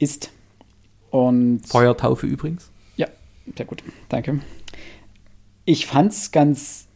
[0.00, 0.30] Ist.
[1.10, 2.70] Und Feuertaufe übrigens.
[2.96, 3.06] ja,
[3.56, 4.40] sehr gut, danke.
[5.64, 6.88] Ich fand's ganz.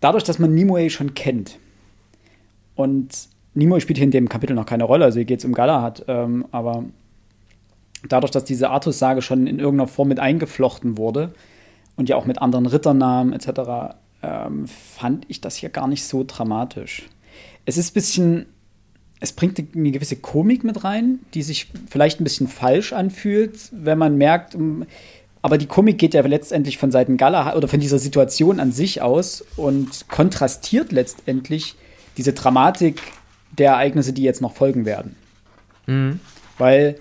[0.00, 1.58] Dadurch, dass man Nimue schon kennt
[2.74, 5.52] und Nimue spielt hier in dem Kapitel noch keine Rolle, also hier geht es um
[5.52, 6.84] Galahad, ähm, aber
[8.08, 11.32] dadurch, dass diese Artus-Sage schon in irgendeiner Form mit eingeflochten wurde
[11.96, 16.24] und ja auch mit anderen Ritternamen etc., ähm, fand ich das hier gar nicht so
[16.26, 17.08] dramatisch.
[17.64, 18.46] Es ist ein bisschen,
[19.18, 23.98] es bringt eine gewisse Komik mit rein, die sich vielleicht ein bisschen falsch anfühlt, wenn
[23.98, 24.84] man merkt, um,
[25.42, 29.00] aber die Komik geht ja letztendlich von Seiten Galahad oder von dieser Situation an sich
[29.00, 31.76] aus und kontrastiert letztendlich
[32.16, 33.00] diese Dramatik
[33.56, 35.16] der Ereignisse, die jetzt noch folgen werden.
[36.58, 36.96] Weil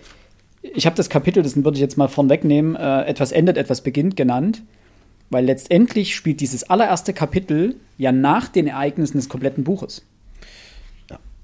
[0.62, 3.82] ich habe das Kapitel, das würde ich jetzt mal vorn wegnehmen, äh, etwas endet, etwas
[3.82, 4.62] beginnt genannt.
[5.30, 10.04] Weil letztendlich spielt dieses allererste Kapitel ja nach den Ereignissen des kompletten Buches.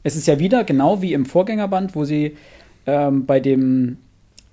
[0.04, 2.36] Es ist ja wieder genau wie im Vorgängerband, wo sie
[2.86, 3.98] ähm, bei dem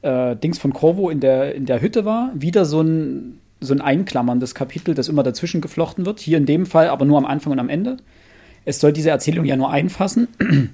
[0.03, 3.81] äh, Dings von Corvo in der, in der Hütte war, wieder so ein, so ein
[3.81, 6.21] einklammerndes Kapitel, das immer dazwischen geflochten wird.
[6.21, 7.97] Hier in dem Fall aber nur am Anfang und am Ende.
[8.65, 10.29] Es soll diese Erzählung ja nur einfassen.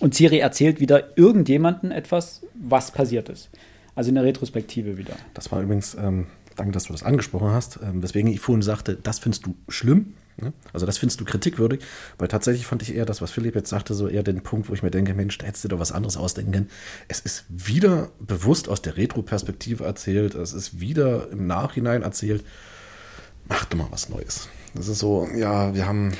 [0.00, 3.48] Und Ciri erzählt wieder irgendjemanden etwas, was passiert ist.
[3.94, 5.14] Also in der Retrospektive wieder.
[5.34, 6.26] Das war übrigens, ähm,
[6.56, 10.14] danke, dass du das angesprochen hast, ähm, weswegen ich vorhin sagte, das findest du schlimm.
[10.36, 10.52] Ne?
[10.72, 11.80] Also das findest du kritikwürdig,
[12.18, 14.74] weil tatsächlich fand ich eher das, was Philipp jetzt sagte, so eher den Punkt, wo
[14.74, 16.70] ich mir denke, Mensch, da hättest du doch was anderes ausdenken können.
[17.06, 22.44] Es ist wieder bewusst aus der Retro-Perspektive erzählt, es ist wieder im Nachhinein erzählt.
[23.48, 24.48] Mach doch mal was Neues.
[24.74, 26.12] Das ist so, ja, wir haben.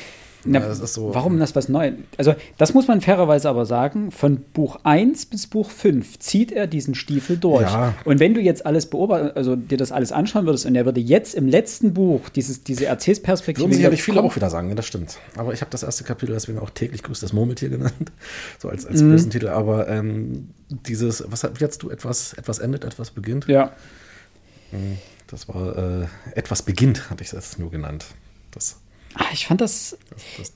[0.47, 1.95] Na, ja, das ist so, warum das was Neues?
[2.19, 6.67] Also, das muss man fairerweise aber sagen, von Buch 1 bis Buch 5 zieht er
[6.67, 7.63] diesen Stiefel durch.
[7.63, 7.95] Ja.
[8.05, 11.01] Und wenn du jetzt alles beobachtest, also dir das alles anschauen würdest und er würde
[11.01, 13.67] jetzt im letzten Buch dieses, diese Erzählsperspektive.
[13.67, 15.19] Würden sicherlich viele auch wieder sagen, ja, das stimmt.
[15.37, 18.13] Aber ich habe das erste Kapitel deswegen auch täglich grüßt das Murmeltier genannt,
[18.59, 18.91] so als, Mhm.
[18.91, 19.49] als bösen Titel.
[19.49, 23.47] Aber ähm, dieses, was hat jetzt du etwas, etwas endet, etwas beginnt?
[23.49, 23.73] Ja.
[25.29, 28.07] Das war äh, etwas beginnt, hatte ich es nur genannt.
[28.51, 28.77] Das,
[29.15, 29.97] Ah, Ich fand das,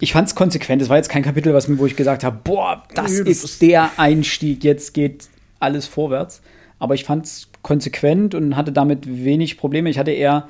[0.01, 0.83] ich fand es konsequent.
[0.83, 4.65] Es war jetzt kein Kapitel, was, wo ich gesagt habe, boah, das ist, der Einstieg,
[4.65, 5.29] jetzt geht
[5.61, 6.43] alles vorwärts.
[6.79, 9.91] Aber ich fand es konsequent und hatte damit wenig Probleme.
[9.91, 10.49] Ich hatte eher,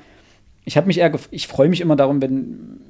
[0.64, 2.80] ich habe mich eher, ich freue mich immer darum, wenn,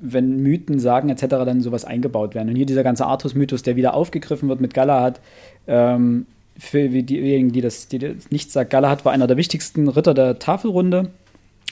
[0.00, 1.26] wenn Mythen, Sagen etc.
[1.28, 2.48] dann sowas eingebaut werden.
[2.48, 5.20] Und hier dieser ganze Artus-Mythos, der wieder aufgegriffen wird mit Galahad,
[5.66, 6.26] ähm,
[6.58, 10.40] für diejenigen, die das, die das nicht sagt, Galahad war einer der wichtigsten Ritter der
[10.40, 11.10] Tafelrunde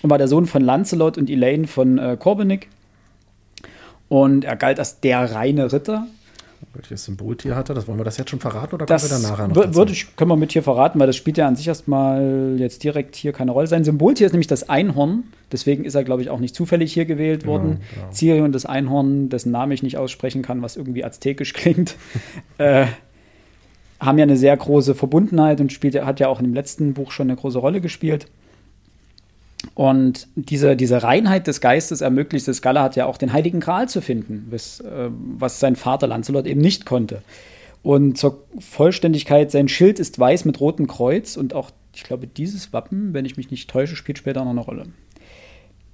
[0.03, 2.69] und war der Sohn von Lancelot und Elaine von äh, Corbinic.
[4.09, 6.07] Und er galt als der reine Ritter.
[6.75, 9.33] welches Symboltier hatte, das wollen wir das jetzt schon verraten oder Das kommen wir dann
[9.33, 11.67] nachher noch würde ich, können wir mit hier verraten, weil das spielt ja an sich
[11.67, 13.67] erstmal jetzt direkt hier keine Rolle.
[13.67, 15.25] Sein Symboltier ist nämlich das Einhorn.
[15.51, 17.81] Deswegen ist er, glaube ich, auch nicht zufällig hier gewählt worden.
[17.95, 18.13] genau.
[18.13, 21.97] Ciri und das Einhorn, dessen Namen ich nicht aussprechen kann, was irgendwie aztekisch klingt,
[22.59, 22.87] äh,
[23.99, 27.11] haben ja eine sehr große Verbundenheit und spielt, hat ja auch in dem letzten Buch
[27.11, 28.27] schon eine große Rolle gespielt.
[29.75, 34.01] Und diese, diese Reinheit des Geistes ermöglicht es Galahad ja auch den Heiligen Gral zu
[34.01, 37.23] finden, was, äh, was sein Vater Lancelot eben nicht konnte.
[37.83, 42.73] Und zur Vollständigkeit, sein Schild ist weiß mit rotem Kreuz und auch, ich glaube, dieses
[42.73, 44.87] Wappen, wenn ich mich nicht täusche, spielt später noch eine Rolle.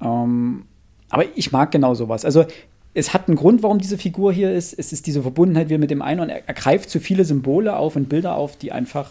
[0.01, 0.65] Ähm,
[1.11, 2.25] aber ich mag genau sowas.
[2.25, 2.47] Also
[2.95, 4.79] es hat einen Grund, warum diese Figur hier ist.
[4.79, 6.31] Es ist diese Verbundenheit wie mit dem Einhorn.
[6.31, 9.11] Er, er greift zu viele Symbole auf und Bilder auf, die einfach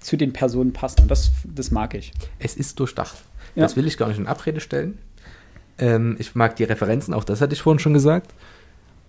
[0.00, 1.02] zu den Personen passen.
[1.02, 2.12] Und das, das mag ich.
[2.38, 3.16] Es ist durchdacht.
[3.54, 3.62] Ja.
[3.62, 4.98] Das will ich gar nicht in Abrede stellen.
[5.78, 8.32] Ähm, ich mag die Referenzen, auch das hatte ich vorhin schon gesagt.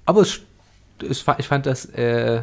[0.06, 0.42] Aber es,
[1.08, 2.42] es, ich fand das äh,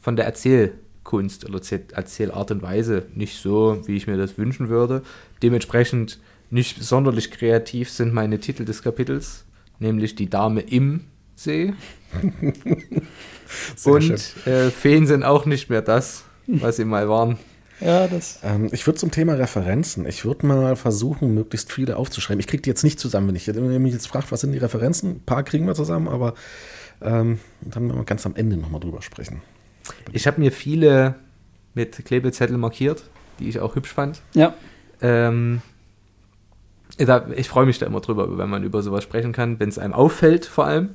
[0.00, 4.68] von der Erzählkunst oder Erzähl- Erzählart und Weise nicht so, wie ich mir das wünschen
[4.68, 5.02] würde.
[5.42, 6.18] Dementsprechend
[6.50, 9.44] nicht sonderlich kreativ sind meine Titel des Kapitels,
[9.78, 11.04] nämlich die Dame im
[11.36, 11.72] See.
[13.84, 17.38] Und äh, Feen sind auch nicht mehr das, was sie mal waren.
[17.80, 18.38] Ja, das.
[18.42, 22.40] Ähm, ich würde zum Thema Referenzen, ich würde mal versuchen, möglichst viele aufzuschreiben.
[22.40, 24.58] Ich kriege die jetzt nicht zusammen, wenn ich wenn mich jetzt fragt, was sind die
[24.58, 25.10] Referenzen?
[25.12, 26.34] Ein paar kriegen wir zusammen, aber
[27.00, 29.40] ähm, dann werden wir ganz am Ende nochmal drüber sprechen.
[30.12, 31.14] Ich habe mir viele
[31.74, 33.04] mit Klebezettel markiert,
[33.38, 34.20] die ich auch hübsch fand.
[34.34, 34.54] Ja.
[35.00, 35.62] Ähm,
[36.98, 39.78] da- ich freue mich da immer drüber, wenn man über sowas sprechen kann, wenn es
[39.78, 40.90] einem auffällt vor allem.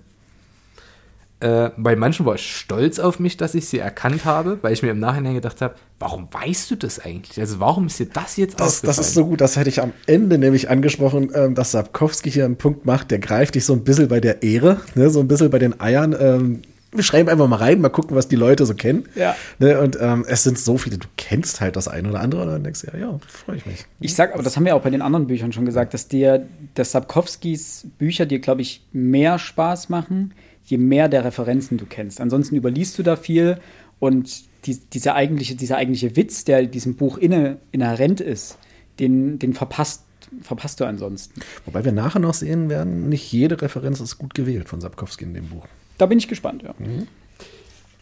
[1.41, 4.81] Äh, bei manchen war ich stolz auf mich, dass ich sie erkannt habe, weil ich
[4.83, 7.39] mir im Nachhinein gedacht habe, warum weißt du das eigentlich?
[7.39, 8.87] Also warum ist dir das jetzt Das, aufgefallen?
[8.97, 12.45] das ist so gut, das hätte ich am Ende nämlich angesprochen, ähm, dass Sapkowski hier
[12.45, 15.27] einen Punkt macht, der greift dich so ein bisschen bei der Ehre, ne, so ein
[15.27, 16.15] bisschen bei den Eiern.
[16.17, 16.61] Ähm,
[16.93, 19.03] wir schreiben einfach mal rein, mal gucken, was die Leute so kennen.
[19.15, 19.35] Ja.
[19.59, 22.47] Ne, und ähm, es sind so viele, du kennst halt das eine oder andere und
[22.47, 23.85] dann denkst du, ja, ja, freue ich mich.
[23.99, 26.47] Ich sag, aber das haben wir auch bei den anderen Büchern schon gesagt, dass dir,
[26.75, 30.33] dass Sapkowskis Bücher dir, glaube ich, mehr Spaß machen,
[30.65, 32.19] je mehr der Referenzen du kennst.
[32.19, 33.59] Ansonsten überliest du da viel
[33.99, 38.57] und die, dieser, eigentliche, dieser eigentliche Witz, der in diesem Buch inne, inhärent ist,
[38.99, 40.03] den, den verpasst,
[40.41, 41.39] verpasst du ansonsten.
[41.65, 45.33] Wobei wir nachher noch sehen werden, nicht jede Referenz ist gut gewählt von Sapkowski in
[45.33, 45.67] dem Buch.
[45.97, 46.73] Da bin ich gespannt, ja.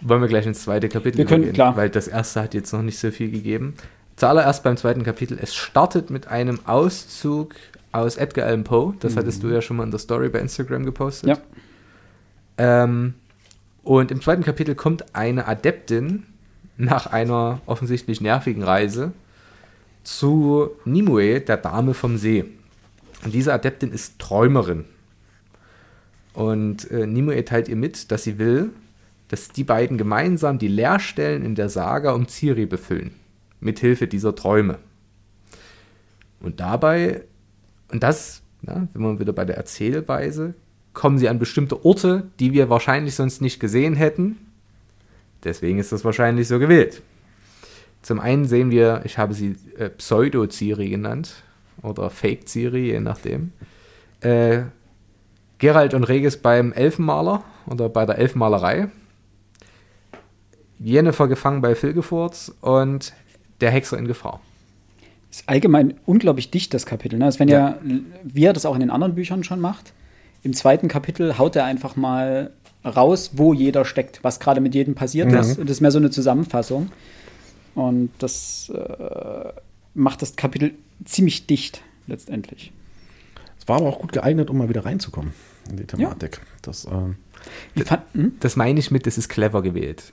[0.02, 1.76] Wollen wir gleich ins zweite Kapitel Wir können, klar.
[1.76, 3.76] weil das erste hat jetzt noch nicht so viel gegeben.
[4.16, 5.38] Zuallererst beim zweiten Kapitel.
[5.42, 7.56] Es startet mit einem Auszug
[7.92, 8.96] aus Edgar Allan Poe.
[9.00, 11.30] Das hattest du ja schon mal in der Story bei Instagram gepostet.
[11.30, 11.38] Ja.
[12.58, 13.16] Ähm,
[13.84, 16.24] und im zweiten Kapitel kommt eine Adeptin
[16.78, 19.14] nach einer offensichtlich nervigen Reise
[20.04, 22.46] zu Nimue, der Dame vom See.
[23.24, 24.86] Und diese Adeptin ist Träumerin.
[26.34, 28.72] Und äh, Nimue teilt ihr mit, dass sie will,
[29.28, 33.12] dass die beiden gemeinsam die Leerstellen in der Saga um Ciri befüllen.
[33.60, 34.80] Mithilfe dieser Träume.
[36.40, 37.24] Und dabei,
[37.92, 40.54] und das, na, wenn man wieder bei der Erzählweise,
[40.94, 44.38] kommen sie an bestimmte Orte, die wir wahrscheinlich sonst nicht gesehen hätten.
[45.44, 47.02] Deswegen ist das wahrscheinlich so gewählt.
[48.02, 51.44] Zum einen sehen wir, ich habe sie äh, Pseudo-Ciri genannt
[51.82, 53.52] oder Fake-Ciri, je nachdem.
[54.22, 54.64] Äh,
[55.58, 58.90] Gerald und Regis beim Elfenmaler oder bei der Elfenmalerei.
[60.80, 63.14] Jennifer gefangen bei Filgefurz und
[63.62, 64.42] der Hexer in Gefahr.
[65.32, 67.18] Ist allgemein unglaublich dicht, das Kapitel.
[67.18, 67.26] Ne?
[67.26, 67.80] Das wenn ja.
[68.24, 69.94] wie er das auch in den anderen Büchern schon macht.
[70.44, 72.52] Im zweiten Kapitel haut er einfach mal
[72.86, 75.38] raus, wo jeder steckt, was gerade mit jedem passiert Mhm.
[75.38, 75.58] ist.
[75.60, 76.92] Und das ist mehr so eine Zusammenfassung.
[77.76, 79.50] Und das äh,
[79.94, 80.72] macht das Kapitel
[81.06, 82.72] ziemlich dicht, letztendlich.
[83.60, 85.32] Es war aber auch gut geeignet, um mal wieder reinzukommen
[85.70, 86.42] in die Thematik.
[86.62, 87.16] Das, ähm,
[87.74, 88.34] Wie fand, hm?
[88.42, 90.12] Das meine ich mit, das ist clever gewählt.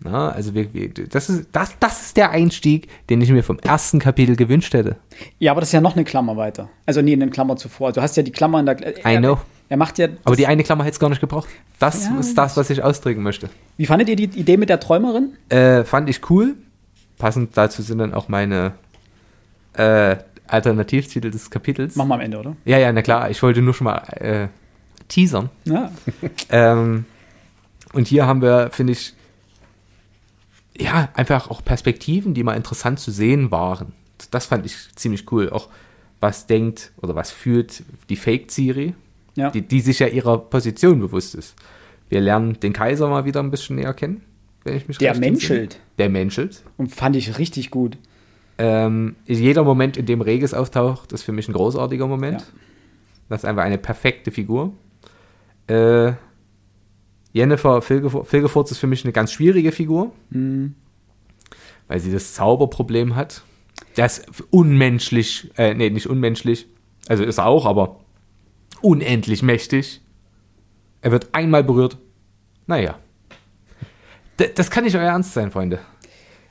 [0.00, 3.58] Na, also wir, wir, das, ist, das, das ist der Einstieg, den ich mir vom
[3.58, 4.96] ersten Kapitel gewünscht hätte.
[5.40, 6.70] Ja, aber das ist ja noch eine Klammer weiter.
[6.86, 7.92] Also nee, eine Klammer zuvor.
[7.92, 8.78] Du hast ja die Klammer in der.
[9.04, 9.38] I know.
[9.72, 10.08] Er macht ja.
[10.24, 11.48] Aber die eine Klammer hätte es gar nicht gebraucht.
[11.78, 12.18] Das Ja.
[12.18, 13.48] ist das, was ich ausdrücken möchte.
[13.78, 15.32] Wie fandet ihr die Idee mit der Träumerin?
[15.48, 16.56] Äh, fand ich cool.
[17.16, 18.72] Passend dazu sind dann auch meine
[19.72, 21.96] äh, Alternativtitel des Kapitels.
[21.96, 22.54] Machen wir am Ende, oder?
[22.66, 23.30] Ja, ja, na klar.
[23.30, 24.48] Ich wollte nur schon mal äh,
[25.08, 25.48] teasern.
[25.64, 25.90] Ja.
[26.50, 27.06] Ähm,
[27.94, 29.14] und hier haben wir, finde ich,
[30.78, 33.94] ja, einfach auch Perspektiven, die mal interessant zu sehen waren.
[34.30, 35.48] Das fand ich ziemlich cool.
[35.48, 35.68] Auch
[36.20, 38.92] was denkt oder was fühlt die Fake-Siri,
[39.34, 39.50] ja.
[39.50, 41.54] die, die sich ja ihrer Position bewusst ist.
[42.08, 44.22] Wir lernen den Kaiser mal wieder ein bisschen näher kennen,
[44.64, 45.32] wenn ich mich Der recht entsinne.
[45.60, 45.80] menschelt.
[45.98, 46.62] Der menschelt.
[46.76, 47.96] Und fand ich richtig gut.
[48.58, 52.40] Ähm, jeder Moment, in dem Regis auftaucht, ist für mich ein großartiger Moment.
[52.42, 52.46] Ja.
[53.30, 54.72] Das ist einfach eine perfekte Figur.
[55.68, 56.12] Äh,
[57.32, 60.74] Jennifer Filgefur- Filgefurz ist für mich eine ganz schwierige Figur, Mhm.
[61.88, 63.42] weil sie das Zauberproblem hat.
[63.96, 66.66] Das ist unmenschlich, äh, nee, nicht unmenschlich,
[67.08, 68.00] also ist er auch, aber
[68.82, 70.00] unendlich mächtig.
[71.00, 71.98] Er wird einmal berührt.
[72.66, 72.98] Naja.
[74.38, 75.78] D das kann nicht euer Ernst sein, Freunde.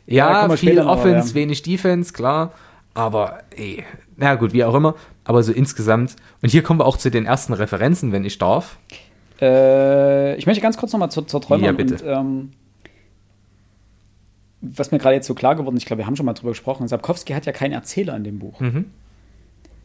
[0.05, 1.35] Ja, Ja, viel noch, Offense, ja.
[1.35, 2.53] wenig Defense, klar.
[2.93, 3.85] Aber, ey,
[4.17, 4.95] na gut, wie auch immer.
[5.23, 6.15] Aber so insgesamt.
[6.41, 8.77] Und hier kommen wir auch zu den ersten Referenzen, wenn ich darf.
[9.39, 11.65] Äh, ich möchte ganz kurz nochmal zur, zur Träumerin.
[11.65, 12.03] Ja, bitte.
[12.03, 12.51] Und, ähm,
[14.61, 16.51] was mir gerade jetzt so klar geworden ist, ich glaube, wir haben schon mal drüber
[16.51, 18.59] gesprochen, Sapkowski hat ja keinen Erzähler in dem Buch.
[18.59, 18.91] Mhm.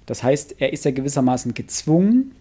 [0.07, 2.33] Das heißt, er ist ja gewissermaßen gezwungen,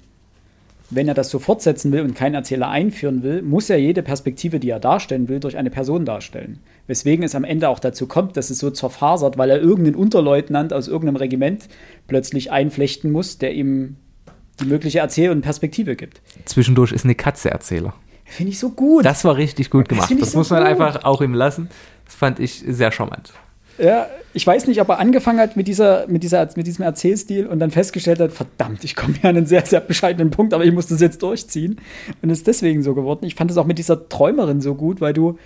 [0.91, 4.59] wenn er das so fortsetzen will und keinen Erzähler einführen will, muss er jede Perspektive,
[4.59, 6.59] die er darstellen will, durch eine Person darstellen.
[6.85, 10.73] Weswegen es am Ende auch dazu kommt, dass es so zerfasert, weil er irgendeinen Unterleutnant
[10.73, 11.67] aus irgendeinem Regiment
[12.07, 13.95] plötzlich einflechten muss, der ihm
[14.61, 16.21] die mögliche Erzähl- und Perspektive gibt.
[16.45, 17.95] Zwischendurch ist eine Katze Erzähler.
[18.23, 19.05] Finde ich so gut.
[19.05, 20.11] Das war richtig gut Das gemacht.
[20.11, 20.67] ich Das, so muss man gut.
[20.69, 21.67] einfach auch ihm lassen.
[22.05, 23.33] Das fand ich sehr charmant.
[23.77, 27.45] Ja, ich weiß nicht, ob er angefangen hat mit, dieser, mit, dieser, mit diesem Erzählstil
[27.45, 30.63] und dann festgestellt hat, verdammt, ich komme hier an einen sehr, sehr bescheidenen Punkt, aber
[30.63, 31.79] ich muss das jetzt durchziehen.
[32.21, 33.25] Und ist deswegen so geworden.
[33.25, 35.37] Ich fand es auch mit dieser Träumerin so gut, weil du,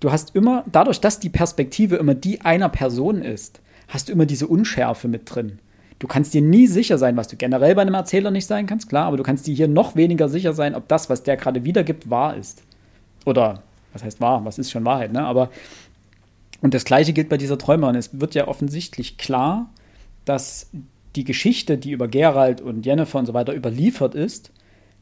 [0.00, 4.26] du hast immer, dadurch, dass die Perspektive immer die einer Person ist, hast du immer
[4.26, 5.58] diese Unschärfe mit drin.
[5.98, 8.88] Du kannst dir nie sicher sein, was du generell bei einem Erzähler nicht sein kannst,
[8.88, 11.64] klar, aber du kannst dir hier noch weniger sicher sein, ob das, was der gerade
[11.64, 12.62] wiedergibt, wahr ist.
[13.26, 14.44] Oder, was heißt wahr?
[14.44, 15.24] Was ist schon Wahrheit, ne?
[15.24, 15.50] Aber,
[16.60, 17.94] und das Gleiche gilt bei dieser Träumerin.
[17.94, 19.70] Es wird ja offensichtlich klar,
[20.24, 20.70] dass
[21.16, 24.52] die Geschichte, die über Gerald und Jennifer und so weiter überliefert ist,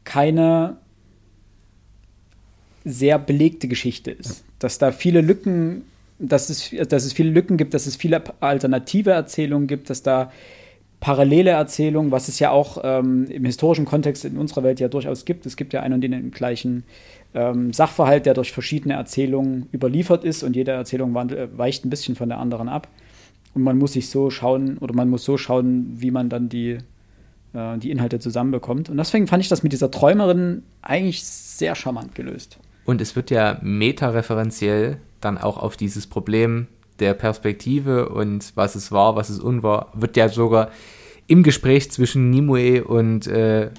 [0.03, 0.77] keine
[2.85, 4.45] sehr belegte Geschichte ist.
[4.59, 5.83] Dass da viele Lücken,
[6.19, 10.31] dass es, dass es viele Lücken gibt, dass es viele alternative Erzählungen gibt, dass da
[10.99, 15.25] parallele Erzählungen, was es ja auch ähm, im historischen Kontext in unserer Welt ja durchaus
[15.25, 15.45] gibt.
[15.45, 16.85] Es gibt ja einen und den gleichen
[17.33, 22.29] ähm, Sachverhalt, der durch verschiedene Erzählungen überliefert ist und jede Erzählung weicht ein bisschen von
[22.29, 22.87] der anderen ab.
[23.53, 26.77] Und man muss sich so schauen oder man muss so schauen, wie man dann die,
[27.53, 28.89] äh, die Inhalte zusammenbekommt.
[28.89, 32.59] Und deswegen fand ich das mit dieser Träumerin eigentlich sehr charmant gelöst.
[32.85, 36.67] Und es wird ja metareferenziell dann auch auf dieses Problem
[36.99, 40.71] der Perspektive und was es war, was es unwahr, wird ja sogar
[41.27, 43.69] im Gespräch zwischen Nimue und äh,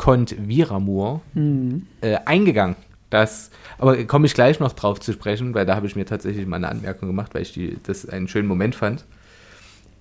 [0.00, 1.86] Kont Viramur mhm.
[2.00, 2.74] äh, eingegangen.
[3.10, 6.46] Das, aber komme ich gleich noch drauf zu sprechen, weil da habe ich mir tatsächlich
[6.46, 9.04] mal eine Anmerkung gemacht, weil ich die, das einen schönen Moment fand.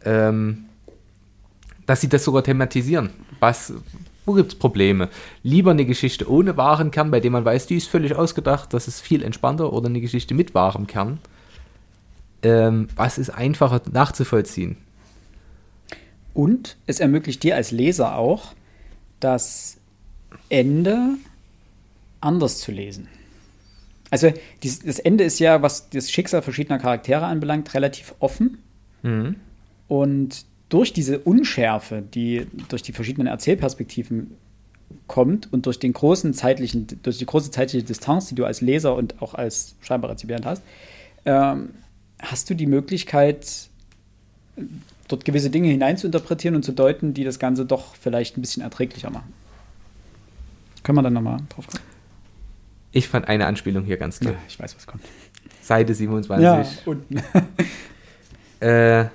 [0.05, 0.65] Ähm,
[1.85, 3.09] dass sie das sogar thematisieren.
[3.41, 3.73] Was,
[4.25, 5.09] wo gibt es Probleme?
[5.43, 8.87] Lieber eine Geschichte ohne wahren Kern, bei dem man weiß, die ist völlig ausgedacht, das
[8.87, 11.19] ist viel entspannter, oder eine Geschichte mit wahrem Kern.
[12.41, 14.77] Ähm, was ist einfacher nachzuvollziehen?
[16.33, 18.53] Und es ermöglicht dir als Leser auch,
[19.19, 19.78] das
[20.49, 21.15] Ende
[22.21, 23.07] anders zu lesen.
[24.11, 24.33] Also
[24.63, 28.57] das Ende ist ja, was das Schicksal verschiedener Charaktere anbelangt, relativ offen.
[29.03, 29.35] Mhm.
[29.87, 34.31] Und durch diese Unschärfe, die durch die verschiedenen Erzählperspektiven
[35.07, 38.95] kommt und durch den großen zeitlichen, durch die große zeitliche Distanz, die du als Leser
[38.95, 40.63] und auch als scheinbar Rezipient hast,
[41.25, 41.69] ähm,
[42.19, 43.69] hast du die Möglichkeit,
[45.07, 49.09] dort gewisse Dinge hineinzuinterpretieren und zu deuten, die das Ganze doch vielleicht ein bisschen erträglicher
[49.09, 49.33] machen.
[50.83, 51.83] Können wir dann nochmal drauf kommen?
[52.91, 54.33] Ich fand eine Anspielung hier ganz klar.
[54.33, 55.03] Ja, ich weiß, was kommt.
[55.61, 56.43] Seite 27.
[56.43, 57.21] Ja, unten.
[58.59, 59.05] äh,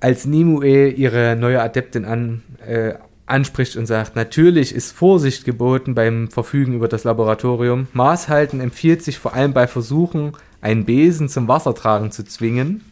[0.00, 2.94] als Nimue ihre neue Adeptin an, äh,
[3.26, 7.88] anspricht und sagt, natürlich ist Vorsicht geboten beim Verfügen über das Laboratorium.
[7.92, 12.84] Maßhalten empfiehlt sich vor allem bei Versuchen, einen Besen zum Wassertragen zu zwingen.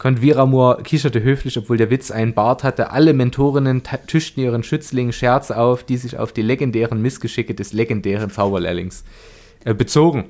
[0.00, 2.90] Konviramur kicherte höflich, obwohl der Witz einen Bart hatte.
[2.90, 8.30] Alle Mentorinnen tischten ihren Schützlingen Scherze auf, die sich auf die legendären Missgeschicke des legendären
[8.30, 9.04] Zauberlehrlings
[9.66, 10.24] äh, bezogen.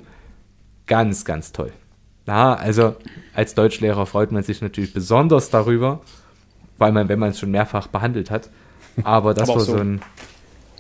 [0.89, 1.71] Ganz, ganz toll.
[2.27, 2.97] Ja, also
[3.33, 6.01] als Deutschlehrer freut man sich natürlich besonders darüber,
[6.77, 8.51] weil man, wenn man es schon mehrfach behandelt hat.
[9.05, 9.77] Aber das Aber war so.
[9.77, 9.79] so.
[9.79, 10.03] ein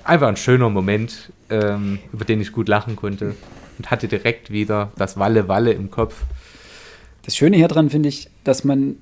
[0.02, 3.36] einfach ein schöner Moment, ähm, über den ich gut lachen konnte
[3.78, 6.24] und hatte direkt wieder das Walle Walle im Kopf.
[7.22, 8.96] Das Schöne hier dran finde ich, dass man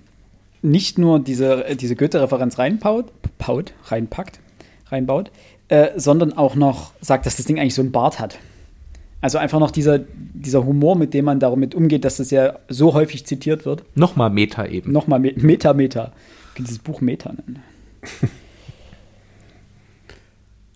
[0.63, 3.07] nicht nur diese, diese Goethe-Referenz reinpaut,
[3.39, 4.41] paut, reinpackt,
[4.91, 5.31] reinbaut,
[5.69, 8.39] äh, sondern auch noch sagt, dass das Ding eigentlich so einen Bart hat.
[9.21, 12.95] Also einfach noch dieser, dieser Humor, mit dem man damit umgeht, dass das ja so
[12.95, 13.83] häufig zitiert wird.
[13.97, 14.93] Nochmal Meta eben.
[14.93, 16.13] Nochmal Me Meta, Meta.
[16.51, 17.63] Ich kann dieses Buch Meta nennen.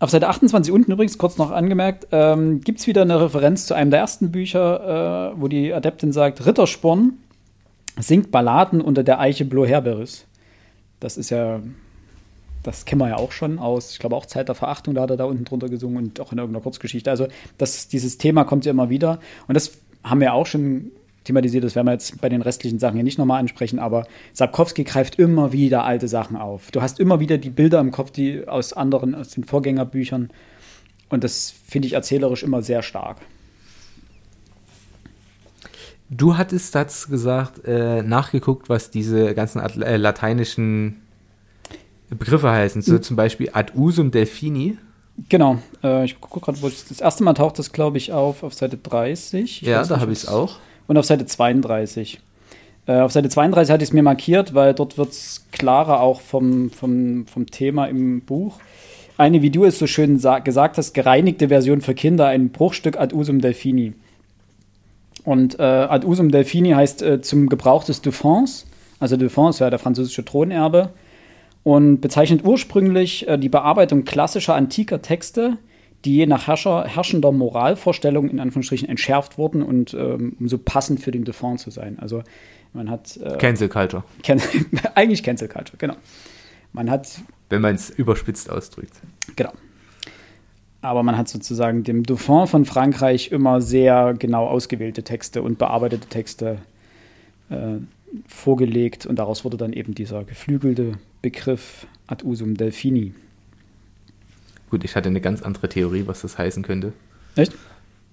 [0.00, 3.74] Auf Seite 28 unten übrigens, kurz noch angemerkt, ähm, gibt es wieder eine Referenz zu
[3.74, 7.18] einem der ersten Bücher, äh, wo die Adeptin sagt, Rittersporn
[7.98, 10.26] singt Balladen unter der Eiche Bloherberis.
[11.00, 11.60] Das ist ja,
[12.62, 15.10] das kennen wir ja auch schon aus, ich glaube auch Zeit der Verachtung, da hat
[15.10, 17.10] er da unten drunter gesungen und auch in irgendeiner Kurzgeschichte.
[17.10, 17.26] Also
[17.58, 19.20] das, dieses Thema kommt ja immer wieder.
[19.48, 19.72] Und das
[20.04, 20.92] haben wir auch schon
[21.24, 21.64] thematisiert.
[21.64, 25.18] Das werden wir jetzt bei den restlichen Sachen hier nicht nochmal ansprechen, aber Sapkowski greift
[25.18, 26.70] immer wieder alte Sachen auf.
[26.70, 30.30] Du hast immer wieder die Bilder im Kopf, die aus anderen, aus den Vorgängerbüchern.
[31.08, 33.18] Und das finde ich erzählerisch immer sehr stark.
[36.14, 41.00] Du hattest dazu gesagt, äh, nachgeguckt, was diese ganzen äh, lateinischen
[42.10, 42.82] Begriffe heißen.
[42.82, 43.02] So mhm.
[43.02, 44.76] zum Beispiel ad usum delphini.
[45.28, 45.58] Genau.
[45.82, 48.76] Äh, ich gucke gerade, wo das erste Mal taucht das, glaube ich, auf, auf Seite
[48.76, 49.62] 30.
[49.62, 52.20] Ich ja, da habe ich es auch und auf Seite 32.
[52.86, 56.20] Äh, auf Seite 32 hatte ich es mir markiert, weil dort wird es klarer auch
[56.20, 58.58] vom, vom, vom Thema im Buch.
[59.16, 63.14] Eine, wie du es so schön gesagt hast, gereinigte Version für Kinder, ein Bruchstück ad
[63.14, 63.94] usum delphini.
[65.24, 68.66] Und äh, ad usum delphini heißt äh, zum Gebrauch des Dauphins.
[68.98, 70.90] Also Dauphin ist ja der französische Thronerbe
[71.62, 75.58] und bezeichnet ursprünglich äh, die Bearbeitung klassischer antiker Texte
[76.04, 81.00] die je nach Herrscher, herrschender Moralvorstellung in Anführungsstrichen entschärft wurden und ähm, um so passend
[81.00, 81.98] für den Dauphin zu sein.
[81.98, 82.22] Also
[82.72, 84.02] man hat äh, Cancel Culture.
[84.22, 84.40] Can
[84.94, 85.94] eigentlich Cancel Culture, genau.
[86.72, 87.20] Man hat
[87.50, 88.94] wenn man es überspitzt ausdrückt.
[89.36, 89.52] Genau.
[90.82, 96.08] Aber man hat sozusagen dem Dauphin von Frankreich immer sehr genau ausgewählte Texte und bearbeitete
[96.08, 96.58] Texte
[97.50, 97.76] äh,
[98.26, 99.06] vorgelegt.
[99.06, 103.14] Und daraus wurde dann eben dieser geflügelte Begriff ad usum Delphini.
[104.70, 106.92] Gut, ich hatte eine ganz andere Theorie, was das heißen könnte.
[107.36, 107.52] Echt?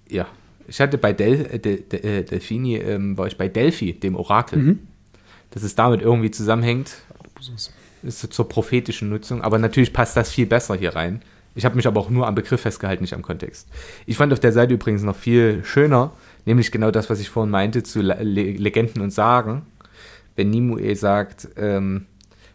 [0.08, 0.28] Ja.
[0.68, 4.16] Ich hatte bei Del, äh, De, De, äh, Delphini, ähm, war ich bei Delphi, dem
[4.16, 4.60] Orakel.
[4.60, 4.80] Mhm.
[5.50, 6.98] Dass es damit irgendwie zusammenhängt,
[8.04, 9.42] ist so zur prophetischen Nutzung.
[9.42, 11.24] Aber natürlich passt das viel besser hier rein.
[11.56, 13.68] Ich habe mich aber auch nur am Begriff festgehalten, nicht am Kontext.
[14.06, 16.12] Ich fand auf der Seite übrigens noch viel schöner,
[16.46, 19.64] nämlich genau das, was ich vorhin meinte, zu Le Legenden und Sagen.
[20.36, 22.06] Wenn Nimue sagt, ähm,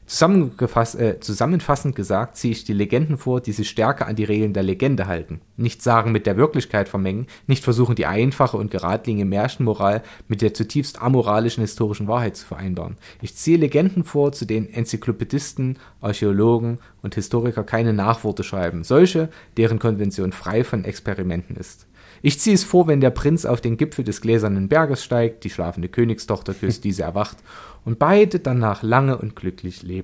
[0.06, 4.52] Zusammengefasst, äh, zusammenfassend gesagt ziehe ich die Legenden vor, die sich stärker an die Regeln
[4.52, 5.40] der Legende halten.
[5.56, 10.52] Nicht sagen mit der Wirklichkeit vermengen, nicht versuchen die einfache und geradlinige Märchenmoral mit der
[10.52, 12.96] zutiefst amoralischen historischen Wahrheit zu vereinbaren.
[13.22, 19.78] Ich ziehe Legenden vor, zu denen Enzyklopädisten, Archäologen und Historiker keine Nachworte schreiben, solche, deren
[19.78, 21.86] Konvention frei von Experimenten ist.
[22.26, 25.50] Ich ziehe es vor, wenn der Prinz auf den Gipfel des gläsernen Berges steigt, die
[25.50, 27.36] schlafende Königstochter küsst, diese erwacht
[27.84, 30.03] und beide danach lange und glücklich leben.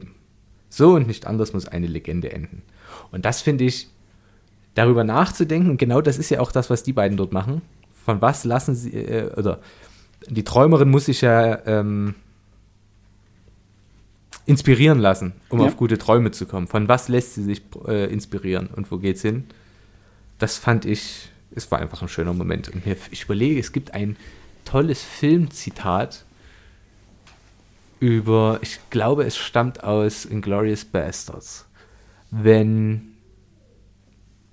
[0.70, 2.62] So und nicht anders muss eine Legende enden.
[3.10, 3.88] Und das finde ich,
[4.74, 7.60] darüber nachzudenken, und genau das ist ja auch das, was die beiden dort machen.
[8.04, 9.58] Von was lassen sie, äh, oder
[10.28, 12.14] die Träumerin muss sich ja ähm,
[14.46, 15.66] inspirieren lassen, um Ja.
[15.66, 16.66] auf gute Träume zu kommen.
[16.66, 19.44] Von was lässt sie sich äh, inspirieren und wo geht's hin?
[20.38, 22.68] Das fand ich, es war einfach ein schöner Moment.
[22.68, 24.16] Und mir, ich überlege, es gibt ein
[24.64, 26.24] tolles Filmzitat
[28.00, 31.66] über, ich glaube, es stammt aus Inglourious Bastards.
[32.30, 33.12] Wenn,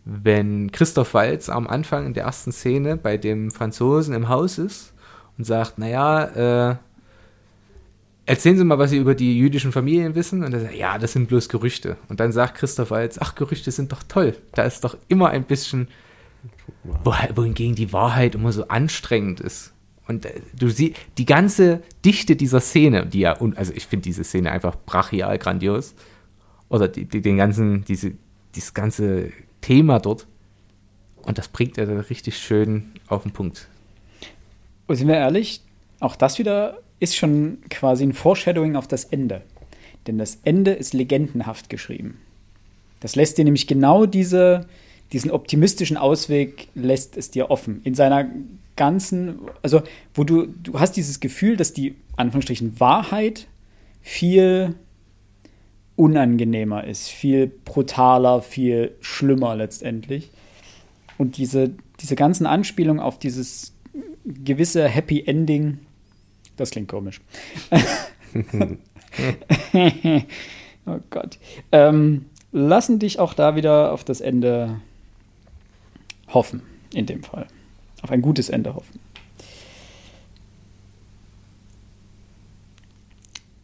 [0.06, 4.94] wenn Christoph Waltz am Anfang in der ersten Szene bei dem Franzosen im Haus ist
[5.38, 6.76] und sagt, naja, äh,
[8.26, 10.44] erzählen Sie mal, was Sie über die jüdischen Familien wissen.
[10.44, 11.96] Und er sagt, ja, das sind bloß Gerüchte.
[12.10, 14.36] Und dann sagt Christoph Waltz, ach, Gerüchte sind doch toll.
[14.54, 15.88] Da ist doch immer ein bisschen,
[16.84, 19.74] wo, wohingegen die Wahrheit immer so anstrengend ist.
[20.08, 24.24] Und äh, du siehst, die ganze Dichte dieser Szene, die ja, also ich finde diese
[24.24, 25.94] Szene einfach brachial grandios.
[26.70, 28.14] Oder die, die, den ganzen, diese,
[28.56, 29.32] dieses ganze
[29.62, 30.28] Thema dort.
[31.24, 33.68] Und das bringt er dann richtig schön auf den Punkt.
[34.88, 35.62] Und sind wir ehrlich,
[36.00, 39.42] auch das wieder ist schon quasi ein Foreshadowing auf das Ende.
[40.08, 42.20] Denn das Ende ist legendenhaft geschrieben.
[43.02, 44.68] Das lässt dir nämlich genau diese,
[45.12, 47.82] diesen optimistischen Ausweg, lässt es dir offen.
[47.84, 48.26] In seiner
[48.78, 49.82] ganzen, also
[50.14, 53.48] wo du, du hast dieses Gefühl, dass die, Anführungsstrichen, Wahrheit
[54.02, 54.76] viel
[55.98, 60.30] unangenehmer ist, viel brutaler, viel schlimmer letztendlich.
[61.18, 63.74] Und diese, diese ganzen Anspielungen auf dieses
[64.24, 65.80] gewisse Happy Ending,
[66.56, 67.20] das klingt komisch.
[70.86, 71.40] oh Gott.
[71.72, 74.80] Ähm, lassen dich auch da wieder auf das Ende
[76.28, 76.62] hoffen,
[76.94, 77.48] in dem Fall.
[78.02, 79.00] Auf ein gutes Ende hoffen.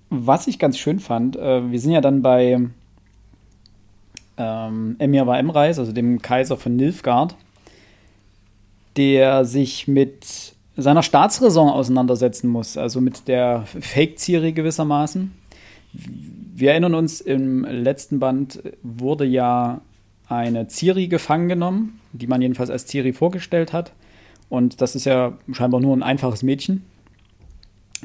[0.09, 2.59] Was ich ganz schön fand, äh, wir sind ja dann bei
[4.37, 7.35] ähm, Emir war Emreis, also dem Kaiser von Nilfgaard,
[8.95, 15.31] der sich mit seiner Staatsräson auseinandersetzen muss, also mit der Fake-Ciri gewissermaßen.
[15.93, 19.81] Wir erinnern uns, im letzten Band wurde ja
[20.27, 23.91] eine Ciri gefangen genommen, die man jedenfalls als Ciri vorgestellt hat.
[24.53, 26.83] Und das ist ja scheinbar nur ein einfaches Mädchen,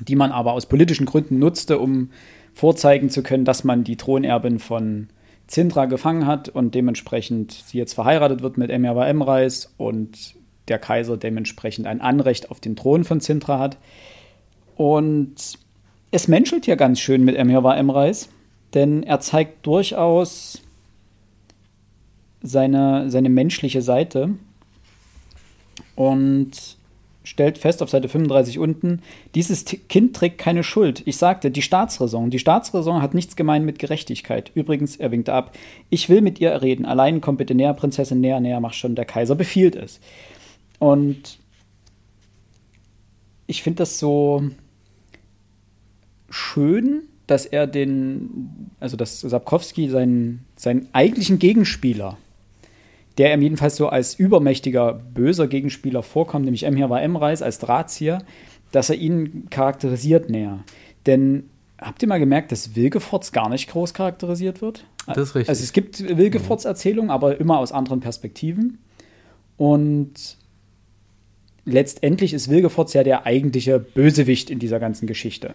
[0.01, 2.09] die man aber aus politischen Gründen nutzte, um
[2.55, 5.09] vorzeigen zu können, dass man die Thronerbin von
[5.47, 10.37] Zintra gefangen hat und dementsprechend sie jetzt verheiratet wird mit Emir Emreis und
[10.69, 13.77] der Kaiser dementsprechend ein Anrecht auf den Thron von Zintra hat.
[14.75, 15.59] Und
[16.13, 18.31] es menschelt hier ganz schön mit Emir Emreis,
[18.73, 20.63] denn er zeigt durchaus
[22.41, 24.31] seine, seine menschliche Seite
[25.99, 26.53] und
[27.25, 29.03] stellt fest auf Seite 35 unten,
[29.35, 31.03] dieses Kind trägt keine Schuld.
[31.07, 32.31] Ich sagte, die Staatsräson.
[32.31, 34.53] Die Staatsräson hat nichts gemein mit Gerechtigkeit.
[34.55, 35.57] Übrigens, er winkte ab.
[35.91, 36.87] Ich will mit ihr reden.
[36.87, 38.95] Allein komm bitte näher, Prinzessin, näher, näher, mach schon.
[38.95, 39.99] Der Kaiser befiehlt es.
[40.79, 41.41] Und
[43.49, 44.45] ich finde das so
[46.31, 52.19] schön, dass er den, also dass Sapkowski seinen, seinen eigentlichen Gegenspieler,
[53.19, 58.23] der ihm jedenfalls so als übermächtiger, böser Gegenspieler vorkommt, nämlich Emir war Emreis als Drahtzieher,
[58.71, 60.61] dass er ihn charakterisiert näher.
[61.07, 64.85] Denn habt ihr mal gemerkt, dass Wilgefortz gar nicht groß charakterisiert wird?
[65.07, 65.49] Das ist richtig.
[65.49, 68.79] Also es gibt Wilgefortz Erzählungen, aber immer aus anderen Perspektiven.
[69.57, 70.37] Und
[71.65, 75.55] letztendlich ist Wilgefortz ja der eigentliche Bösewicht in dieser ganzen Geschichte.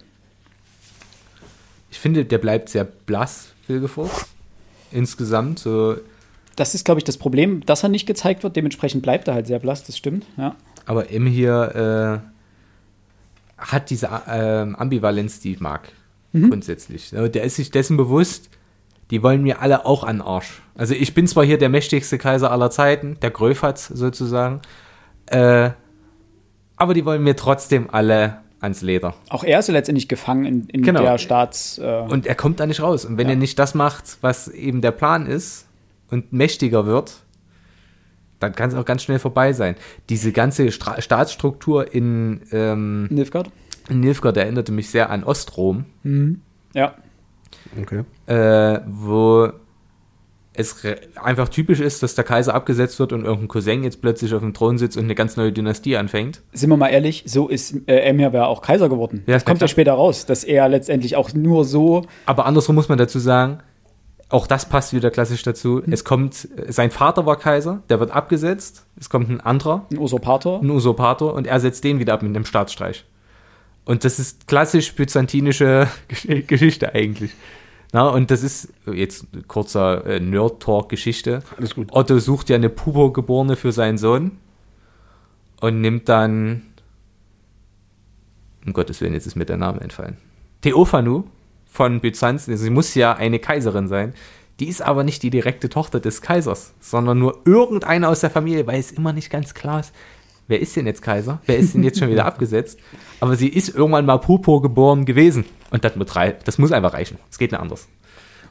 [1.92, 4.28] Ich finde, der bleibt sehr blass, Wilgefortz.
[4.92, 5.96] Insgesamt so.
[6.56, 8.56] Das ist, glaube ich, das Problem, dass er nicht gezeigt wird.
[8.56, 10.26] Dementsprechend bleibt er halt sehr blass, das stimmt.
[10.38, 10.56] Ja.
[10.86, 12.28] Aber M hier äh,
[13.58, 15.92] hat diese äh, Ambivalenz, die ich mag.
[16.36, 17.12] Grundsätzlich.
[17.12, 18.50] Ja, Der ist sich dessen bewusst,
[19.12, 20.64] die wollen mir alle auch an Arsch.
[20.76, 24.62] Also ich bin zwar hier der mächtigste Kaiser aller Zeiten, der Gröfatz sozusagen,
[25.28, 25.70] äh,
[26.76, 29.14] aber die wollen mir trotzdem alle ans Leder.
[29.30, 31.04] Auch er ist ja letztendlich gefangen in, in Genau.
[31.04, 31.78] der Staats.
[31.78, 33.06] Äh, Und er kommt da nicht raus.
[33.06, 33.34] Und wenn Ja.
[33.34, 35.68] er nicht das macht, was eben der Plan ist
[36.10, 37.14] und mächtiger wird,
[38.40, 39.76] dann kann es auch ganz schnell vorbei sein.
[40.10, 43.50] Diese ganze Stra Staatsstruktur in, ähm, Nilfgaard.
[43.90, 45.86] in Nilfgaard erinnerte mich sehr an Ostrom,
[46.74, 46.96] Ja.
[47.82, 48.04] Okay.
[48.28, 49.50] äh, wo
[50.56, 50.86] es
[51.16, 54.54] einfach typisch ist, dass der Kaiser abgesetzt wird und irgendein Cousin jetzt plötzlich auf dem
[54.54, 56.42] Thron sitzt und eine ganz neue Dynastie anfängt.
[56.52, 59.24] Sind wir mal ehrlich, so ist äh, Emir ja auch Kaiser geworden.
[59.26, 62.06] Ja, das kommt ja später raus, dass er letztendlich auch nur so.
[62.28, 63.60] Aber andersrum muss man dazu sagen,
[64.34, 65.82] auch das passt wieder klassisch dazu.
[65.90, 70.62] Es kommt, sein Vater war Kaiser, der wird abgesetzt, es kommt ein anderer, Ein Usurpator.
[70.62, 73.06] ein Usurpator und er setzt den wieder ab mit einem Staatsstreich.
[73.86, 77.32] Und das ist klassisch byzantinische Gesch- Geschichte eigentlich.
[77.92, 81.44] Na, und das ist jetzt kurzer äh, Nerd-Talk-Geschichte.
[81.58, 81.90] Alles gut.
[81.92, 84.32] Otto sucht ja eine Pubergeborene für seinen Sohn
[85.62, 86.64] und nimmt dann,
[88.66, 90.18] um Gottes Willen, jetzt ist mir der Name entfallen,
[90.62, 91.26] Theophanu
[91.74, 92.46] von Byzanz.
[92.46, 94.14] Sie muss ja eine Kaiserin sein.
[94.60, 98.68] Die ist aber nicht die direkte Tochter des Kaisers, sondern nur irgendeine aus der Familie,
[98.68, 99.92] weil es immer nicht ganz klar ist,
[100.48, 101.42] wer ist denn jetzt Kaiser?
[101.48, 102.80] Wer ist denn jetzt schon wieder abgesetzt?
[103.20, 105.46] Aber sie ist irgendwann mal purpur geboren gewesen.
[105.72, 107.18] Und das, mit drei, das muss einfach reichen.
[107.32, 107.88] Es geht nicht anders.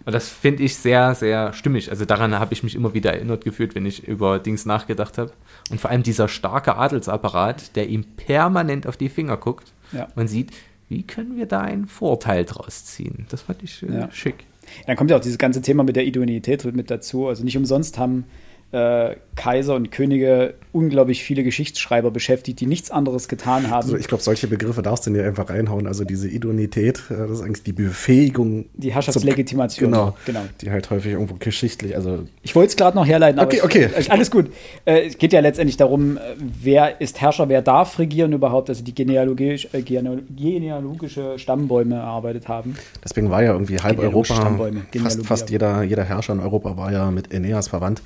[0.05, 1.89] Und das finde ich sehr, sehr stimmig.
[1.91, 5.31] Also daran habe ich mich immer wieder erinnert gefühlt, wenn ich über Dings nachgedacht habe.
[5.71, 10.09] Und vor allem dieser starke Adelsapparat, der ihm permanent auf die Finger guckt Ja.
[10.17, 10.51] und sieht,
[10.93, 13.27] wie können wir da einen Vorteil draus ziehen.
[13.31, 14.11] Das fand ich äh, Ja.
[14.13, 14.45] schick.
[14.87, 17.27] Dann kommt ja auch dieses ganze Thema mit der Idoneität mit dazu.
[17.29, 18.25] Also nicht umsonst haben
[18.73, 23.85] äh, Kaiser und Könige unglaublich viele Geschichtsschreiber beschäftigt, die nichts anderes getan haben.
[23.85, 25.87] Also ich glaube, solche Begriffe darfst du dir einfach reinhauen.
[25.87, 28.67] Also diese Idonität, äh, das ist eigentlich die Befähigung.
[28.75, 30.41] Die Herrschaftslegitimation, Genau, genau.
[30.61, 33.65] Die halt häufig irgendwo geschichtlich, also Ich wollte es gerade noch herleiten, aber Okay, ich-
[33.65, 33.89] okay.
[33.95, 34.51] äh, alles gut.
[34.87, 38.83] Äh, es geht ja letztendlich darum, äh, wer ist Herrscher, wer darf regieren überhaupt, also
[38.83, 42.75] die genealogisch, äh, gene- genealogische Stammbäume erarbeitet haben.
[43.05, 44.59] deswegen war ja irgendwie halb Europa,
[45.03, 48.03] fast, fast jeder, jeder Herrscher in Europa war ja mit Aeneas verwandt,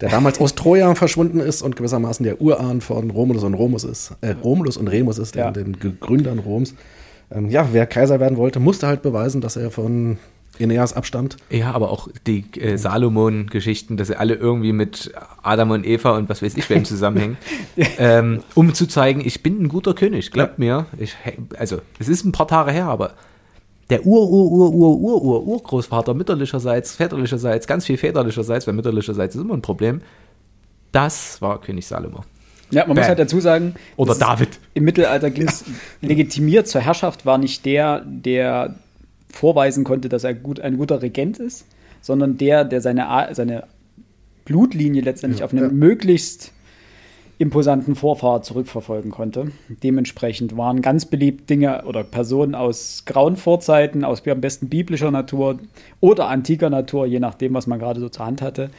[0.00, 4.12] der damals aus Troja verschwunden ist und gewissermaßen der Urahn von Romulus und Remus ist,
[4.20, 5.50] äh, Romulus und Remus ist, der, Ja.
[5.50, 6.74] den Gegründern Roms.
[7.30, 10.18] Ähm, ja, wer Kaiser werden wollte, musste halt beweisen, dass er von
[10.60, 11.36] Aeneas abstammt.
[11.50, 16.28] Ja, aber auch die äh, Salomon-Geschichten, dass sie alle irgendwie mit Adam und Eva und
[16.28, 17.36] was weiß ich wem zusammenhängen,
[17.98, 20.86] ähm, um zu zeigen, ich bin ein guter König, glaubt mir.
[20.98, 21.14] Ich,
[21.58, 23.12] also, es ist ein paar Tage her, aber
[23.90, 29.34] der Ur, Ur, Ur, Ur, Ur, Ur, Urgroßvater mütterlicherseits, väterlicherseits, ganz viel väterlicherseits, weil mütterlicherseits
[29.34, 30.02] ist immer ein Problem,
[30.92, 32.24] das war König Salomo.
[32.70, 32.96] Ja, man Bam.
[32.98, 34.58] muss halt dazu sagen, Oder ist- David.
[34.74, 35.64] Im Mittelalter ging es
[36.02, 38.74] legitimiert zur Herrschaft, war nicht der, der
[39.30, 41.64] vorweisen konnte, dass er gut, ein guter Regent ist,
[42.02, 43.64] sondern der, der seine, seine
[44.44, 45.68] Blutlinie letztendlich auf einen ja.
[45.70, 46.52] möglichst
[47.38, 49.52] imposanten Vorfahr zurückverfolgen konnte.
[49.82, 55.58] Dementsprechend waren ganz beliebt Dinge oder Personen aus grauen Vorzeiten, aus am besten biblischer Natur
[56.00, 58.70] oder antiker Natur, je nachdem, was man gerade so zur Hand hatte.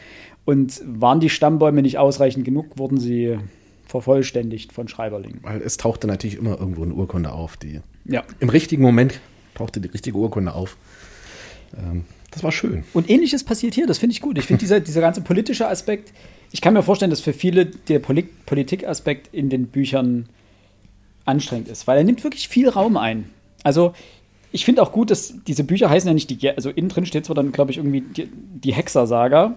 [0.45, 3.38] Und waren die Stammbäume nicht ausreichend genug, wurden sie
[3.86, 5.39] vervollständigt von Schreiberlingen.
[5.41, 8.24] Weil es tauchte natürlich immer irgendwo eine Urkunde auf, die Ja.
[8.39, 9.20] im richtigen Moment
[9.55, 10.76] tauchte die richtige Urkunde auf.
[11.78, 12.84] Ähm, das war schön.
[12.93, 14.38] Und ähnliches passiert hier, das finde ich gut.
[14.38, 16.14] Ich finde dieser, dieser ganze politische Aspekt,
[16.51, 20.27] ich kann mir vorstellen, dass für viele der Poli Politikaspekt in den Büchern
[21.25, 23.29] anstrengend ist, weil er nimmt wirklich viel Raum ein.
[23.63, 23.93] Also
[24.51, 27.25] ich finde auch gut, dass diese Bücher heißen ja nicht die, also innen drin steht
[27.25, 29.55] zwar dann, glaube ich, irgendwie die, die Hexer-Saga,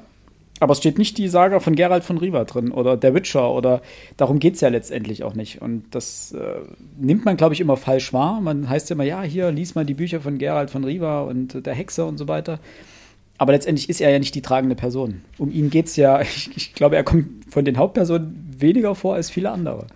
[0.61, 3.81] aber es steht nicht die Saga von Geralt von Riva drin oder der Witcher oder
[4.17, 5.61] darum geht es ja letztendlich auch nicht.
[5.61, 6.61] Und das äh,
[7.01, 8.41] nimmt man, glaube ich, immer falsch wahr.
[8.41, 11.67] Man heißt ja immer, ja, hier, lies mal die Bücher von Geralt von Riva und
[11.67, 12.61] der Hexer und so weiter.
[13.43, 15.23] Aber letztendlich ist er ja nicht die tragende Person.
[15.37, 19.17] Um ihn geht es ja, ich, ich glaube, er kommt von den Hauptpersonen weniger vor
[19.17, 19.89] als viele andere.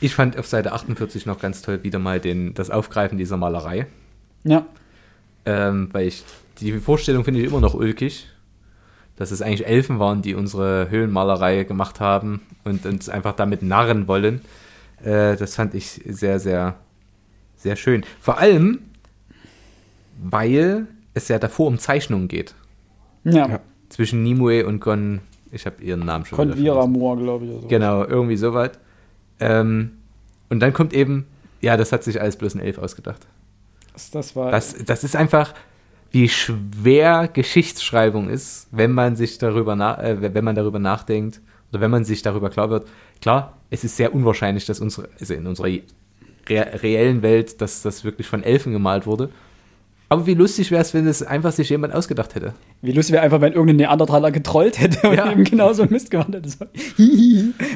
[0.00, 3.86] Ich fand auf Seite 48 noch ganz toll wieder mal den, das Aufgreifen dieser Malerei.
[4.42, 4.66] Ja.
[5.46, 6.24] Ähm, weil ich,
[6.60, 8.26] die Vorstellung finde ich immer noch ulkig,
[9.16, 14.08] dass es eigentlich Elfen waren, die unsere Höhlenmalerei gemacht haben und uns einfach damit narren
[14.08, 14.42] wollen.
[15.02, 16.76] Äh, das fand ich sehr, sehr,
[17.56, 18.04] sehr schön.
[18.20, 18.80] Vor allem,
[20.24, 22.54] weil es ja davor um Zeichnungen geht.
[23.24, 23.48] Ja.
[23.48, 23.60] Ja.
[23.88, 25.20] Zwischen Nimue und Gon,
[25.52, 26.92] ich habe ihren Namen schon wieder Convira vergessen.
[26.92, 27.50] Moor, glaube ich.
[27.52, 27.68] Oder so.
[27.68, 28.78] Genau, irgendwie soweit.
[29.38, 29.92] Ähm,
[30.48, 31.26] und dann kommt eben,
[31.60, 33.26] ja, das hat sich alles bloß ein Elf ausgedacht.
[33.92, 34.50] Das, das war.
[34.50, 35.54] Das, das ist einfach,
[36.10, 41.80] wie schwer Geschichtsschreibung ist, wenn man sich darüber, na äh, wenn man darüber nachdenkt oder
[41.80, 42.88] wenn man sich darüber klar wird.
[43.20, 48.04] Klar, es ist sehr unwahrscheinlich, dass unsere, also in unserer re reellen Welt, dass das
[48.04, 49.30] wirklich von Elfen gemalt wurde.
[50.10, 52.52] Aber wie lustig wäre es, wenn es einfach sich jemand ausgedacht hätte.
[52.82, 55.32] Wie lustig wäre einfach, wenn irgendein Neandertaler getrollt hätte und Ja.
[55.32, 56.48] eben genauso Mist gemacht hätte.
[56.48, 56.66] So,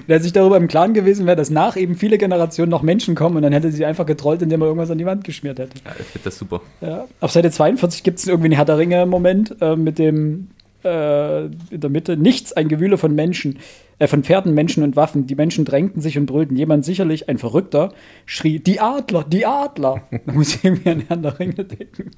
[0.06, 3.36] wenn sich darüber im Klaren gewesen wäre, dass nach eben viele Generationen noch Menschen kommen
[3.36, 5.78] und dann hätte sie einfach getrollt, indem er irgendwas an die Wand geschmiert hätte.
[5.84, 6.60] Ja, ich finde das super.
[6.80, 7.06] Ja.
[7.20, 10.48] Auf Seite 42 gibt es irgendwie einen Herr der Ringe-Moment äh, mit dem
[10.84, 13.58] äh, in der Mitte nichts, ein Gewühle von Menschen,
[13.98, 15.26] äh, von Pferden, Menschen und Waffen.
[15.26, 16.56] Die Menschen drängten sich und brüllten.
[16.56, 17.92] Jemand sicherlich, ein Verrückter,
[18.26, 20.02] schrie, die Adler, die Adler.
[20.26, 22.10] da muss ich irgendwie an Herr der Ringe denken.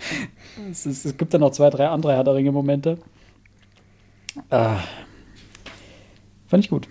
[0.70, 2.98] Es, ist, es gibt dann noch zwei, drei andere Herr der Ringe-Momente.
[4.50, 4.78] Ah.
[6.46, 6.88] Fand ich gut.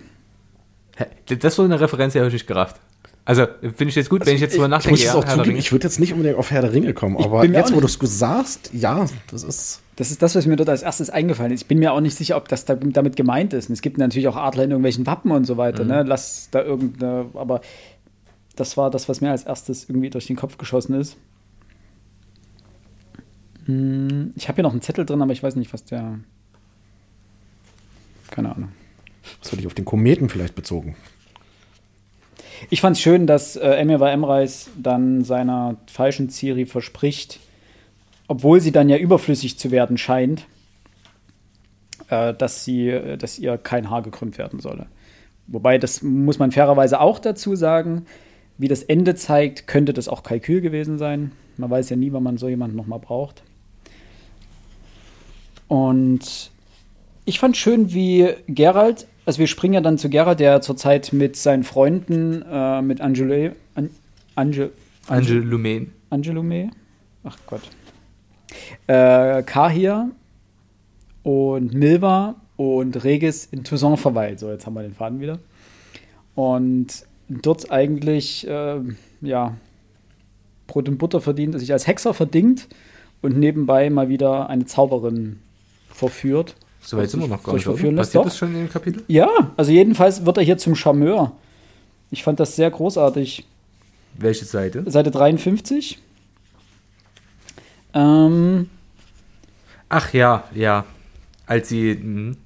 [1.26, 2.76] Das wurde eine Referenz, die habe ich nicht gerafft.
[3.24, 4.98] Also, finde ich jetzt gut, wenn ich jetzt drüber Ich muss nachdenke.
[4.98, 7.44] es ja, zugeben, ich würde jetzt nicht unbedingt auf Herr der Ringe kommen, Ich aber
[7.44, 9.82] jetzt, wo du es sagst, ja, das ist.
[10.00, 11.60] Das ist das, was mir dort als erstes eingefallen ist.
[11.60, 13.68] Ich bin mir auch nicht sicher, ob das da, damit gemeint ist.
[13.68, 15.84] Und es gibt natürlich auch Adler in irgendwelchen Wappen und so weiter.
[15.84, 16.04] Ne?
[16.04, 17.60] Lass da irgendeine, aber
[18.56, 21.18] das war das, was mir als erstes irgendwie durch den Kopf geschossen ist.
[23.66, 26.18] Hm, Ich habe hier noch einen Zettel drin, aber ich weiß nicht, was der.
[28.30, 28.72] Keine Ahnung.
[29.42, 30.96] Das hatte ich auf den Kometen vielleicht bezogen.
[32.70, 37.38] Ich fand es schön, dass äh, Emir Emreis dann seiner falschen Ciri verspricht,
[38.30, 40.46] obwohl sie dann ja überflüssig zu werden scheint,
[42.10, 44.86] äh, dass, sie, äh, dass ihr kein Haar gekrümmt werden solle.
[45.48, 48.06] Wobei, das muss man fairerweise auch dazu sagen,
[48.56, 51.32] wie das Ende zeigt, könnte das auch Kalkül gewesen sein.
[51.56, 53.42] Man weiß ja nie, wann man so jemanden nochmal braucht.
[55.66, 56.52] Und
[57.24, 61.34] ich fand schön, wie Gerald, also wir springen ja dann zu Gerald, der zurzeit mit
[61.34, 63.90] seinen Freunden, äh, mit Angelo, An,
[64.36, 64.70] Ange,
[65.08, 65.92] Angel Lumen.
[66.10, 66.70] Angelume,
[67.24, 67.62] ach Gott,
[68.86, 70.10] äh, Kahir
[71.22, 74.38] und Milva und Regis in Toussaint verweilt.
[74.38, 75.38] So, jetzt haben wir den Faden wieder.
[76.34, 78.80] Und dort eigentlich, äh,
[79.20, 79.54] ja,
[80.66, 82.68] Brot und Butter verdient, sich als Hexer verdingt
[83.22, 85.40] und nebenbei mal wieder eine Zauberin
[85.88, 86.54] verführt.
[86.80, 87.60] So weit sind wir noch gar nicht.
[87.60, 87.96] ich verführen?
[87.96, 88.24] Passiert Doch.
[88.24, 89.02] das schon in dem Kapitel?
[89.06, 91.32] Ja, also jedenfalls wird er hier zum Charmeur.
[92.10, 93.44] Ich fand das sehr großartig.
[94.18, 94.90] Welche Seite?
[94.90, 95.98] Seite 53.
[97.94, 98.68] Ähm,
[99.88, 100.84] Ach ja, ja.
[101.46, 101.94] Als sie.
[101.94, 102.36] Mh,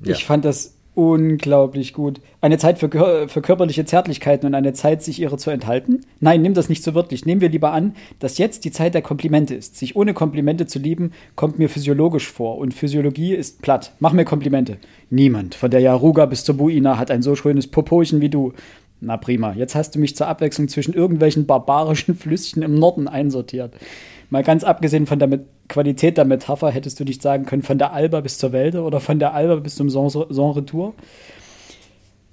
[0.00, 0.14] ja.
[0.14, 2.22] Ich fand das unglaublich gut.
[2.40, 6.00] Eine Zeit für, für körperliche Zärtlichkeiten und eine Zeit, sich ihrer zu enthalten?
[6.20, 7.26] Nein, nimm das nicht so wörtlich.
[7.26, 9.76] Nehmen wir lieber an, dass jetzt die Zeit der Komplimente ist.
[9.76, 12.56] Sich ohne Komplimente zu lieben, kommt mir physiologisch vor.
[12.56, 13.92] Und Physiologie ist platt.
[13.98, 14.78] Mach mir Komplimente.
[15.10, 18.54] Niemand, von der Yaruga bis zur Buina, hat ein so schönes Popochen wie du.
[18.98, 23.74] Na prima, jetzt hast du mich zur Abwechslung zwischen irgendwelchen barbarischen Flüsschen im Norden einsortiert.
[24.30, 27.78] Mal ganz abgesehen von der Met Qualität der Metapher, hättest du nicht sagen können, von
[27.78, 30.94] der Alba bis zur Welde oder von der Alba bis zum Sans-Retour?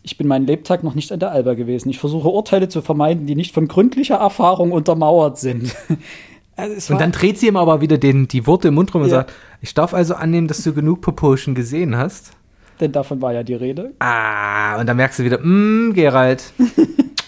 [0.04, 1.90] Ich bin meinen Lebtag noch nicht an der Alba gewesen.
[1.90, 5.76] Ich versuche Urteile zu vermeiden, die nicht von gründlicher Erfahrung untermauert sind.
[6.56, 9.08] Also Und dann dreht sie ihm aber wieder den, die Worte im Mund rum und
[9.10, 9.16] Ja.
[9.22, 12.30] sagt: Ich darf also annehmen, dass du genug Proportion gesehen hast.
[12.80, 13.94] denn davon war ja die Rede.
[13.98, 16.44] Ah, und dann merkst du wieder: Mmm, Gerald.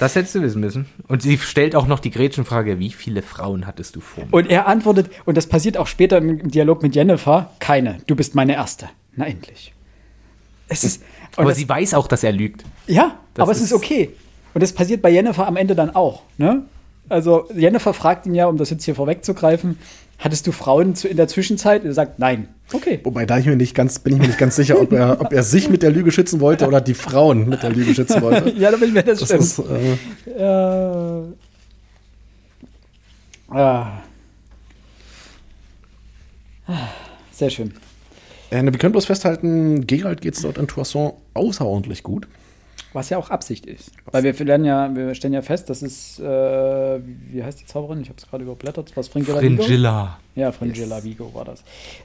[0.00, 0.86] das hättest du wissen müssen.
[1.06, 4.24] Und sie stellt auch noch die Gretchenfrage: Wie viele Frauen hattest du vor?
[4.24, 4.32] mir?
[4.34, 8.34] Und er antwortet, und das passiert auch später im Dialog mit Jennifer, keine, du bist
[8.34, 8.88] meine Erste.
[9.14, 9.72] Na endlich.
[10.68, 11.02] Es ist,
[11.36, 12.64] aber sie weiß auch, dass er lügt.
[12.86, 14.10] ja, das aber es ist ist- okay.
[14.54, 16.22] Und das passiert bei Jennifer am Ende dann auch.
[16.38, 16.64] Ne?
[17.10, 19.78] Also Jennifer fragt ihn ja, um das jetzt hier vorwegzugreifen,
[20.18, 21.84] hattest du Frauen in der Zwischenzeit?
[21.84, 22.48] Er sagt, nein.
[22.72, 23.00] Okay.
[23.02, 25.32] Wobei da ich mir nicht ganz, bin ich mir nicht ganz sicher, ob er, ob
[25.32, 28.50] er sich mit der Lüge schützen wollte oder die Frauen mit der Lüge schützen wollte.
[28.56, 29.68] Ja, da bin ich mir das, Das stimmt.
[30.26, 31.22] ist, äh,
[33.52, 34.02] Ja.
[36.66, 36.88] Ah.
[37.32, 37.72] Sehr schön.
[38.50, 42.28] äh, wir können bloß festhalten, Gerald geht es dort in Toisson außerordentlich gut.
[42.92, 43.92] Was ja auch Absicht ist.
[44.10, 48.00] Weil wir lernen ja, wir stellen ja fest, dass es, äh, wie heißt die Zauberin?
[48.00, 48.96] Ich habe es gerade überblättert.
[48.96, 49.62] Was Fringilla Vigo?
[49.62, 50.18] Fringilla.
[50.34, 51.62] Ja, Fringilla Vigo war das.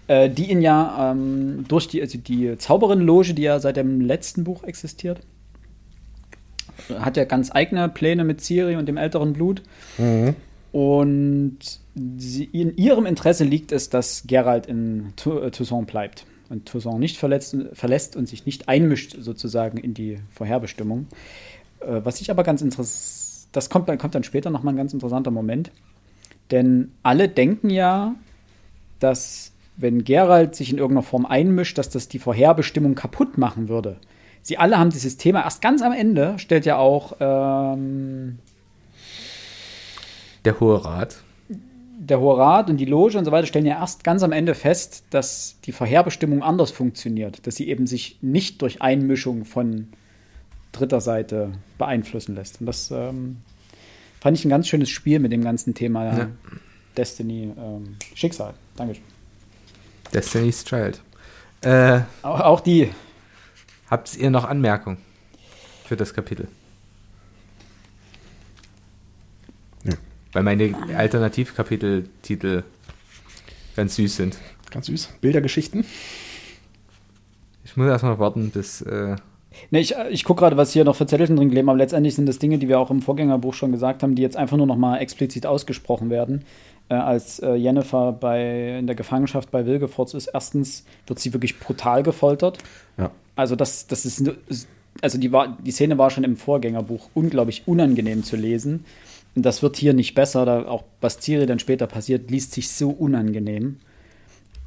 [0.07, 4.43] Äh, die ihn ja ähm, durch die, also die Zauberin-Loge, die ja seit dem letzten
[4.43, 5.21] Buch existiert,
[6.99, 9.63] hat ja ganz eigene Pläne mit Ciri und dem älteren Blut.
[10.71, 11.57] Und
[12.17, 17.17] sie, in ihrem Interesse liegt es, dass Geralt in äh, Toussaint bleibt und Toussaint nicht
[17.17, 21.07] verletzt, verlässt und sich nicht einmischt sozusagen in die Vorherbestimmung.
[21.79, 24.93] Äh, was ich aber ganz interessant, das kommt, dann- kommt dann später nochmal ein ganz
[24.93, 25.71] interessanter Moment.
[26.51, 28.15] Denn alle denken ja,
[28.99, 33.97] dass wenn Geralt sich in irgendeiner Form einmischt, dass das die Vorherbestimmung kaputt machen würde.
[34.41, 38.39] Sie alle haben dieses Thema, erst ganz am Ende stellt ja auch ähm,
[40.45, 41.17] Der Hohe Rat.
[41.97, 44.53] Der Hohe Rat und die Loge und so weiter stellen ja erst ganz am Ende
[44.55, 49.87] fest, dass die Vorherbestimmung anders funktioniert, dass sie eben sich nicht durch Einmischung von
[50.71, 52.59] dritter Seite beeinflussen lässt.
[52.59, 53.37] Und das ähm,
[54.19, 56.29] fand ich ein ganz schönes Spiel mit dem ganzen Thema Ja.
[56.97, 58.53] Destiny, ähm, Schicksal.
[58.75, 59.03] Dankeschön.
[60.13, 61.01] Destiny's Child.
[61.61, 62.89] Äh, Auch, auch die.
[63.89, 64.97] habt ihr noch Anmerkungen
[65.85, 66.47] für das Kapitel?
[70.35, 72.63] Weil meine Alternativkapiteltitel
[73.77, 74.37] ganz süß sind.
[74.69, 75.09] Ganz süß.
[75.21, 75.85] Bildergeschichten.
[77.63, 78.81] Ich muss erstmal warten, bis.
[78.81, 79.15] Äh,
[79.71, 82.25] Ne, ich ich gucke gerade, was hier noch für Zettelchen drin kleben, aber letztendlich sind
[82.25, 84.75] das Dinge, die wir auch im Vorgängerbuch schon gesagt haben, die jetzt einfach nur noch
[84.75, 86.43] mal explizit ausgesprochen werden.
[86.89, 91.57] Äh, als äh, Jennifer bei, in der Gefangenschaft bei Wilgefortz ist, erstens wird sie wirklich
[91.61, 92.57] brutal gefoltert.
[92.97, 93.11] Ja.
[93.37, 94.29] Also das, das ist-
[95.01, 98.83] also die, war, die Szene war schon im Vorgängerbuch unglaublich unangenehm zu lesen.
[99.35, 102.69] Und das wird hier nicht besser, da auch was Ciri dann später passiert, liest sich
[102.71, 103.77] so unangenehm.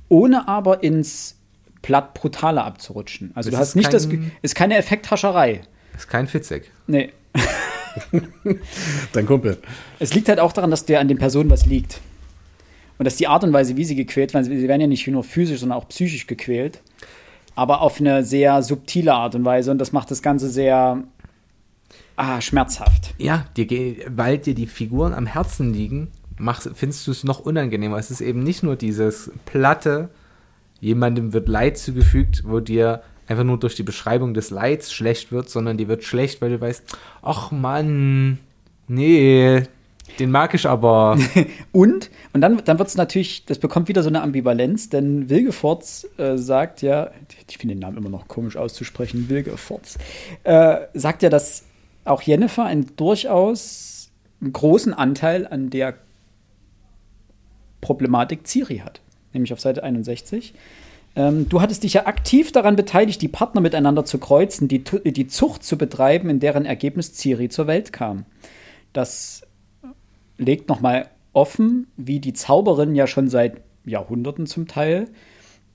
[0.09, 1.37] Ohne aber ins
[1.83, 3.31] platt brutale abzurutschen.
[3.35, 5.63] Also Das du hast ist nicht das, kein- Ge- ist keine Effekthascherei.
[5.97, 6.71] ist kein Fitzek.
[6.87, 7.11] Nee.
[9.13, 9.59] Dein Kumpel.
[9.99, 12.01] Es liegt halt auch daran, dass der an den Personen was liegt.
[12.99, 15.23] Und dass die Art und Weise, wie sie gequält werden, sie werden ja nicht nur
[15.25, 16.81] physisch, sondern auch psychisch gequält.
[17.55, 19.71] Aber auf eine sehr subtile Art und Weise.
[19.71, 21.03] Und das macht das Ganze sehr
[22.19, 23.15] ah, schmerzhaft.
[23.19, 26.09] Ja, dir, weil dir die Figuren am Herzen liegen,
[26.39, 27.97] machst, findest du es noch unangenehmer.
[27.99, 30.11] Es ist eben nicht nur dieses platte,
[30.81, 35.49] jemandem wird Leid zugefügt, wo dir einfach nur durch die Beschreibung des Leids schlecht wird,
[35.51, 38.39] sondern die wird schlecht, weil du weißt, ach Mann,
[38.87, 39.63] nee,
[40.19, 41.19] den mag ich aber.
[41.73, 46.09] Und, und dann, dann wird es natürlich, das bekommt wieder so eine Ambivalenz, denn Wilgefortz
[46.17, 47.11] äh, sagt ja,
[47.49, 49.99] ich finde den Namen immer noch komisch auszusprechen, Wilgefortz,
[50.45, 51.68] äh, sagt ja, dass
[52.09, 55.95] auch Jennifer einen durchaus großen Anteil an der
[57.81, 59.01] Problematik Ciri hat,
[59.33, 60.55] nämlich auf Seite 61.
[61.17, 65.27] Ähm, du hattest dich ja aktiv daran beteiligt, die Partner miteinander zu kreuzen, die, die
[65.27, 68.25] Zucht zu betreiben, in deren Ergebnis Ciri zur Welt kam.
[68.93, 69.43] Das
[70.37, 75.09] legt nochmal offen, wie die Zauberinnen ja schon seit Jahrhunderten zum Teil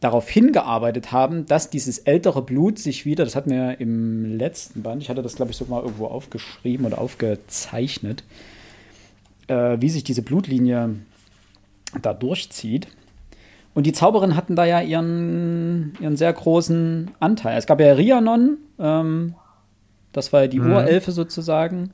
[0.03, 4.83] darauf hingearbeitet haben, dass dieses ältere Blut sich wieder, das hatten wir ja im letzten
[4.83, 8.23] Band, ich hatte das glaube ich sogar mal irgendwo aufgeschrieben oder aufgezeichnet,
[9.47, 10.95] äh, wie sich diese Blutlinie
[12.01, 12.87] da durchzieht.
[13.73, 17.57] Und die Zauberinnen hatten da ja ihren, ihren sehr großen Anteil.
[17.57, 19.35] Es gab ja Rhiannon, ähm,
[20.11, 21.91] das war ja die Urelfe sozusagen,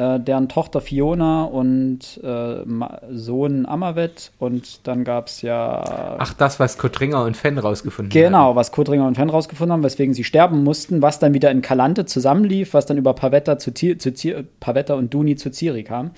[0.00, 2.64] äh, deren Tochter Fiona und äh,
[3.10, 4.32] Sohn Amavet.
[4.38, 6.16] Und dann gab es ja.
[6.18, 10.14] Ach, das, was Kotringer und Fenn rausgefunden Genau, was Kodringer und Fenn rausgefunden haben, weswegen
[10.14, 14.46] sie sterben mussten, was dann wieder in Kalante zusammenlief, was dann über Pavetta, zu, zu
[14.58, 16.12] Pavetta und Duni zu Ciri kam.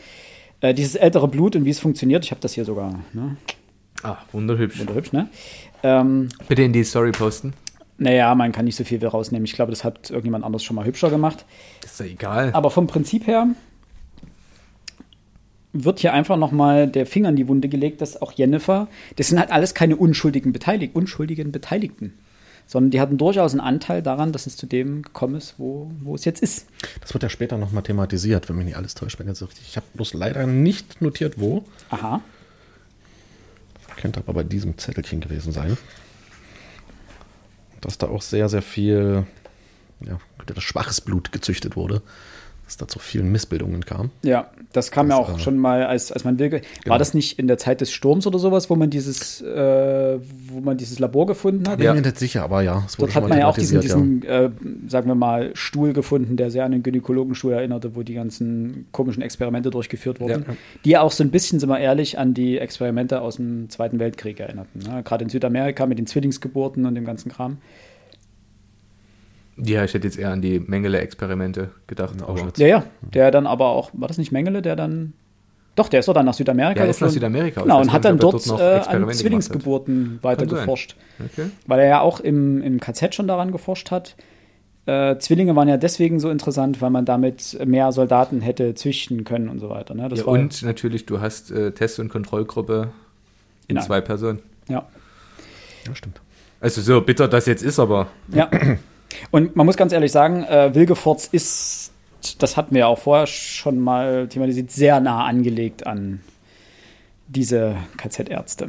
[0.61, 3.37] Äh, dieses ältere Blut und wie es funktioniert, ich habe das hier sogar, ne?
[4.05, 4.79] Ah, wunderhübsch.
[4.79, 5.29] Wunderhübsch, ne?
[5.83, 7.53] Ähm, Bitte in die Story posten.
[7.99, 9.45] naja, man kann nicht so viel rausnehmen.
[9.45, 11.45] Ich glaube, das hat irgendjemand anders schon mal hübscher gemacht.
[11.85, 12.51] Ist doch egal.
[12.53, 13.49] Aber vom Prinzip her
[15.73, 19.29] wird hier einfach noch mal der Finger in die Wunde gelegt, dass auch Jennifer, das
[19.29, 22.19] sind halt alles keine unschuldigen, Beteilig unschuldigen Beteiligten,
[22.67, 26.15] sondern die hatten durchaus einen Anteil daran, dass es zu dem gekommen ist, wo, wo
[26.15, 26.67] es jetzt ist.
[27.01, 29.19] Das wird ja später nochmal thematisiert, wenn mich nicht alles täuscht.
[29.19, 29.67] Wenn jetzt so richtig.
[29.69, 31.65] Ich habe bloß leider nicht notiert, wo.
[31.91, 32.21] Aha.
[33.97, 35.77] Könnte aber bei diesem Zettelchen gewesen sein.
[37.81, 39.27] Dass da auch sehr, sehr viel
[40.01, 42.03] ja, das schwaches Blut gezüchtet wurde.
[42.73, 44.09] Dass da zu vielen Missbildungen kam.
[44.23, 46.51] Ja, das kam Das, ja auch äh, schon mal, als, als man will.
[46.53, 46.97] War Genau.
[46.97, 50.19] das nicht in der Zeit des Sturms oder sowas, wo man dieses, äh,
[50.49, 51.77] wo man dieses Labor gefunden hat?
[51.77, 51.93] Bin Ja.
[51.93, 54.49] mir nicht sicher, aber ja, es Dort hat man ja auch diesen, diesen äh,
[54.89, 59.23] sagen wir mal, Stuhl gefunden, der sehr an den Gynäkologenstuhl erinnerte, wo die ganzen komischen
[59.23, 60.47] Experimente durchgeführt wurden.
[60.49, 60.57] Ja.
[60.87, 63.99] Die ja auch so ein bisschen, sind wir ehrlich, an die Experimente aus dem Zweiten
[63.99, 64.79] Weltkrieg erinnerten.
[64.79, 65.03] Ne?
[65.03, 67.59] Gerade in Südamerika mit den Zwillingsgeburten und dem ganzen Kram.
[69.57, 72.15] Ja, ich hätte jetzt eher an die Mengele-Experimente gedacht.
[72.23, 72.53] Aber-.
[72.57, 75.13] Ja, ja, der dann aber auch, war das nicht Mengele, der dann.
[75.75, 77.09] Doch, der ist doch dann nach Südamerika Ja, er ist nach.
[77.09, 77.63] Südamerika.
[77.63, 79.11] Genau, und hat dann dort, dort noch äh, an.
[79.11, 80.97] Zwillingsgeburten weiter geforscht.
[81.19, 81.47] Okay.
[81.67, 84.17] Weil er ja auch im, im KZ schon daran geforscht hat.
[84.85, 89.49] Äh, Zwillinge waren ja deswegen so interessant, weil man damit mehr Soldaten hätte züchten können
[89.49, 89.95] und so weiter.
[89.95, 90.09] Ne?
[90.09, 92.89] Das Ja, war, und natürlich, du hast äh, Test- und Kontrollgruppe
[93.69, 93.85] in Nein.
[93.85, 94.41] zwei Personen.
[94.69, 94.87] Ja.
[95.87, 96.21] Ja, stimmt.
[96.61, 98.51] Also so bitter das jetzt ist, aber ja.
[99.31, 101.93] Und man muss ganz ehrlich sagen, äh, Wilgefortz ist,
[102.39, 106.21] das hatten wir ja auch vorher schon mal thematisiert, sehr nah angelegt an
[107.29, 108.69] diese KZ-Ärzte.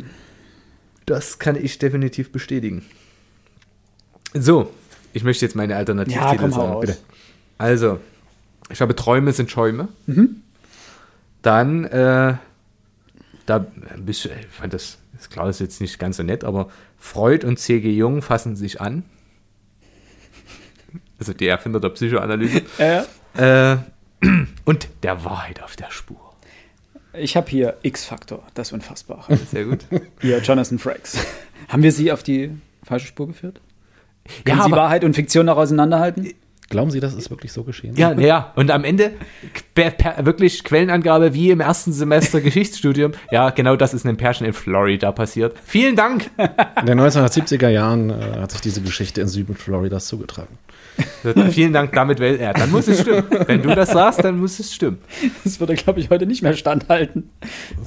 [1.05, 2.85] das kann ich definitiv bestätigen.
[4.33, 4.71] So,
[5.11, 6.79] ich möchte jetzt meine Ja, Alternativtitel komm, hau sagen.
[6.79, 6.97] Bitte.
[7.57, 7.99] Also,
[8.69, 9.89] ich habe Träume sind Schäume.
[10.07, 10.41] Mhm.
[11.41, 12.35] Dann äh,
[13.45, 13.65] da
[13.97, 17.45] bist du, ich fand das, das klar ist jetzt nicht ganz so nett, aber Freud
[17.45, 17.91] und C.G.
[17.91, 19.03] Jung fassen sich an.
[21.23, 22.61] Also die Erfinder der Psychoanalyse.
[22.77, 23.03] Äh,
[23.37, 23.77] äh,
[24.65, 26.19] und der Wahrheit auf der Spur.
[27.13, 29.37] ich habe hier X-Faktor, das Unfassbare.
[29.51, 29.85] Sehr gut.
[30.19, 31.17] Hier, Jonathan Frakes.
[31.69, 32.51] Haben wir Sie auf die
[32.83, 33.61] falsche Spur geführt?
[34.43, 36.33] Können ja, Sie Wahrheit und Fiktion noch auseinanderhalten?
[36.69, 37.95] Glauben Sie, das ist wirklich so geschehen?
[37.95, 39.11] ja, ja, und am Ende
[39.75, 43.13] per, per, wirklich Quellenangabe wie im ersten Semester Geschichtsstudium.
[43.31, 45.55] Ja, genau das ist in einem Pärchen in Florida passiert.
[45.63, 46.29] Vielen Dank.
[46.79, 50.57] In den 1970er Jahren äh, hat sich diese Geschichte in Süden Floridas zugetragen.
[51.51, 53.25] Vielen Dank, damit, ja, dann muss es stimmen.
[53.45, 54.99] Wenn du das sagst, dann muss es stimmen.
[55.43, 57.29] Das würde, glaube ich, heute nicht mehr standhalten.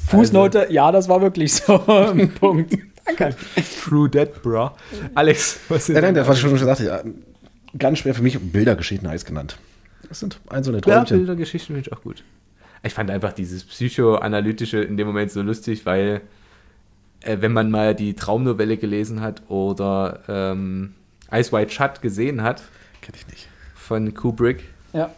[0.09, 1.79] Fußnote, ja, das war wirklich so.
[2.41, 2.77] Punkt.
[3.07, 3.37] Danke.
[3.83, 4.71] True that, bro.
[5.15, 6.81] Alex, was ist Nein, nein, das war schon gesagt.
[6.81, 7.03] Ja,
[7.79, 9.59] ganz schwer für mich Bildergeschichten heißt genannt.
[10.09, 11.19] Das sind einzelne Ja, Träumchen.
[11.19, 12.25] Bildergeschichten finde ich auch gut.
[12.83, 16.21] Ich fand einfach dieses psychoanalytische in dem Moment so lustig, weil
[17.21, 20.95] äh, wenn man mal die Traumnovelle gelesen hat oder ähm,
[21.33, 22.63] Ice White Shut gesehen hat
[23.07, 23.49] Kenn ich nicht.
[23.75, 25.11] von Kubrick, Ja.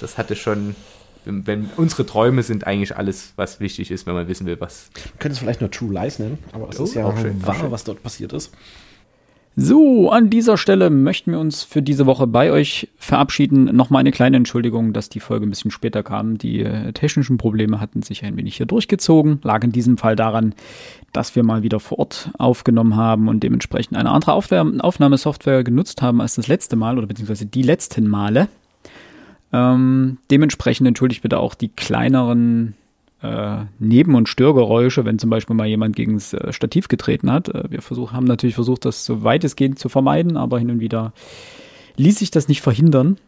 [0.00, 0.76] das hatte schon,
[1.24, 4.90] wenn, wenn unsere Träume sind eigentlich alles, was wichtig ist, wenn man wissen will, was.
[4.94, 7.40] Man könnte es vielleicht nur True Lies nennen, aber es Oh, ist ja auch schön,
[7.42, 7.70] auch wahr, schön.
[7.72, 8.52] was dort passiert ist.
[9.58, 13.64] So, an dieser Stelle möchten wir uns für diese Woche bei euch verabschieden.
[13.74, 16.36] Nochmal eine kleine Entschuldigung, dass die Folge ein bisschen später kam.
[16.36, 19.40] Die äh, technischen Probleme hatten sich ein wenig hier durchgezogen.
[19.42, 20.54] Lag in diesem Fall daran,
[21.14, 26.20] dass wir mal wieder vor Ort aufgenommen haben und dementsprechend eine andere Aufnahmesoftware genutzt haben
[26.20, 28.48] als das letzte Mal oder beziehungsweise die letzten Male.
[29.54, 32.74] Ähm, dementsprechend entschuldigt bitte auch die kleineren
[33.22, 37.48] äh, Neben- und Störgeräusche, wenn zum Beispiel mal jemand gegen das äh, Stativ getreten hat.
[37.48, 40.70] Äh, wir versuch, haben natürlich versucht, das so weit es geht zu vermeiden, aber hin
[40.70, 41.12] und wieder
[41.96, 43.18] ließ sich das nicht verhindern.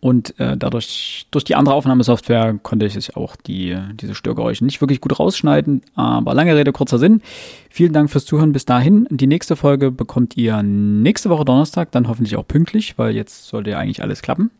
[0.00, 5.00] Und äh, dadurch, durch die andere Aufnahmesoftware konnte ich auch die, diese Störgeräusche nicht wirklich
[5.00, 5.82] gut rausschneiden.
[5.94, 7.22] Aber lange Rede, kurzer Sinn.
[7.70, 9.06] Vielen Dank fürs Zuhören bis dahin.
[9.10, 13.70] Die nächste Folge bekommt ihr nächste Woche Donnerstag, dann hoffentlich auch pünktlich, weil jetzt sollte
[13.70, 14.50] ja eigentlich alles klappen.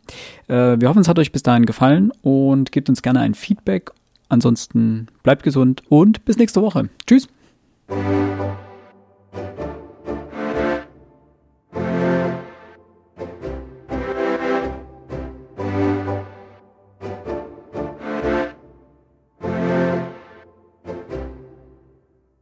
[0.48, 3.90] Äh, wir hoffen, es hat euch bis dahin gefallen und gebt uns gerne ein Feedback.
[4.28, 6.88] Ansonsten bleibt gesund und bis nächste Woche.
[7.06, 7.28] Tschüss.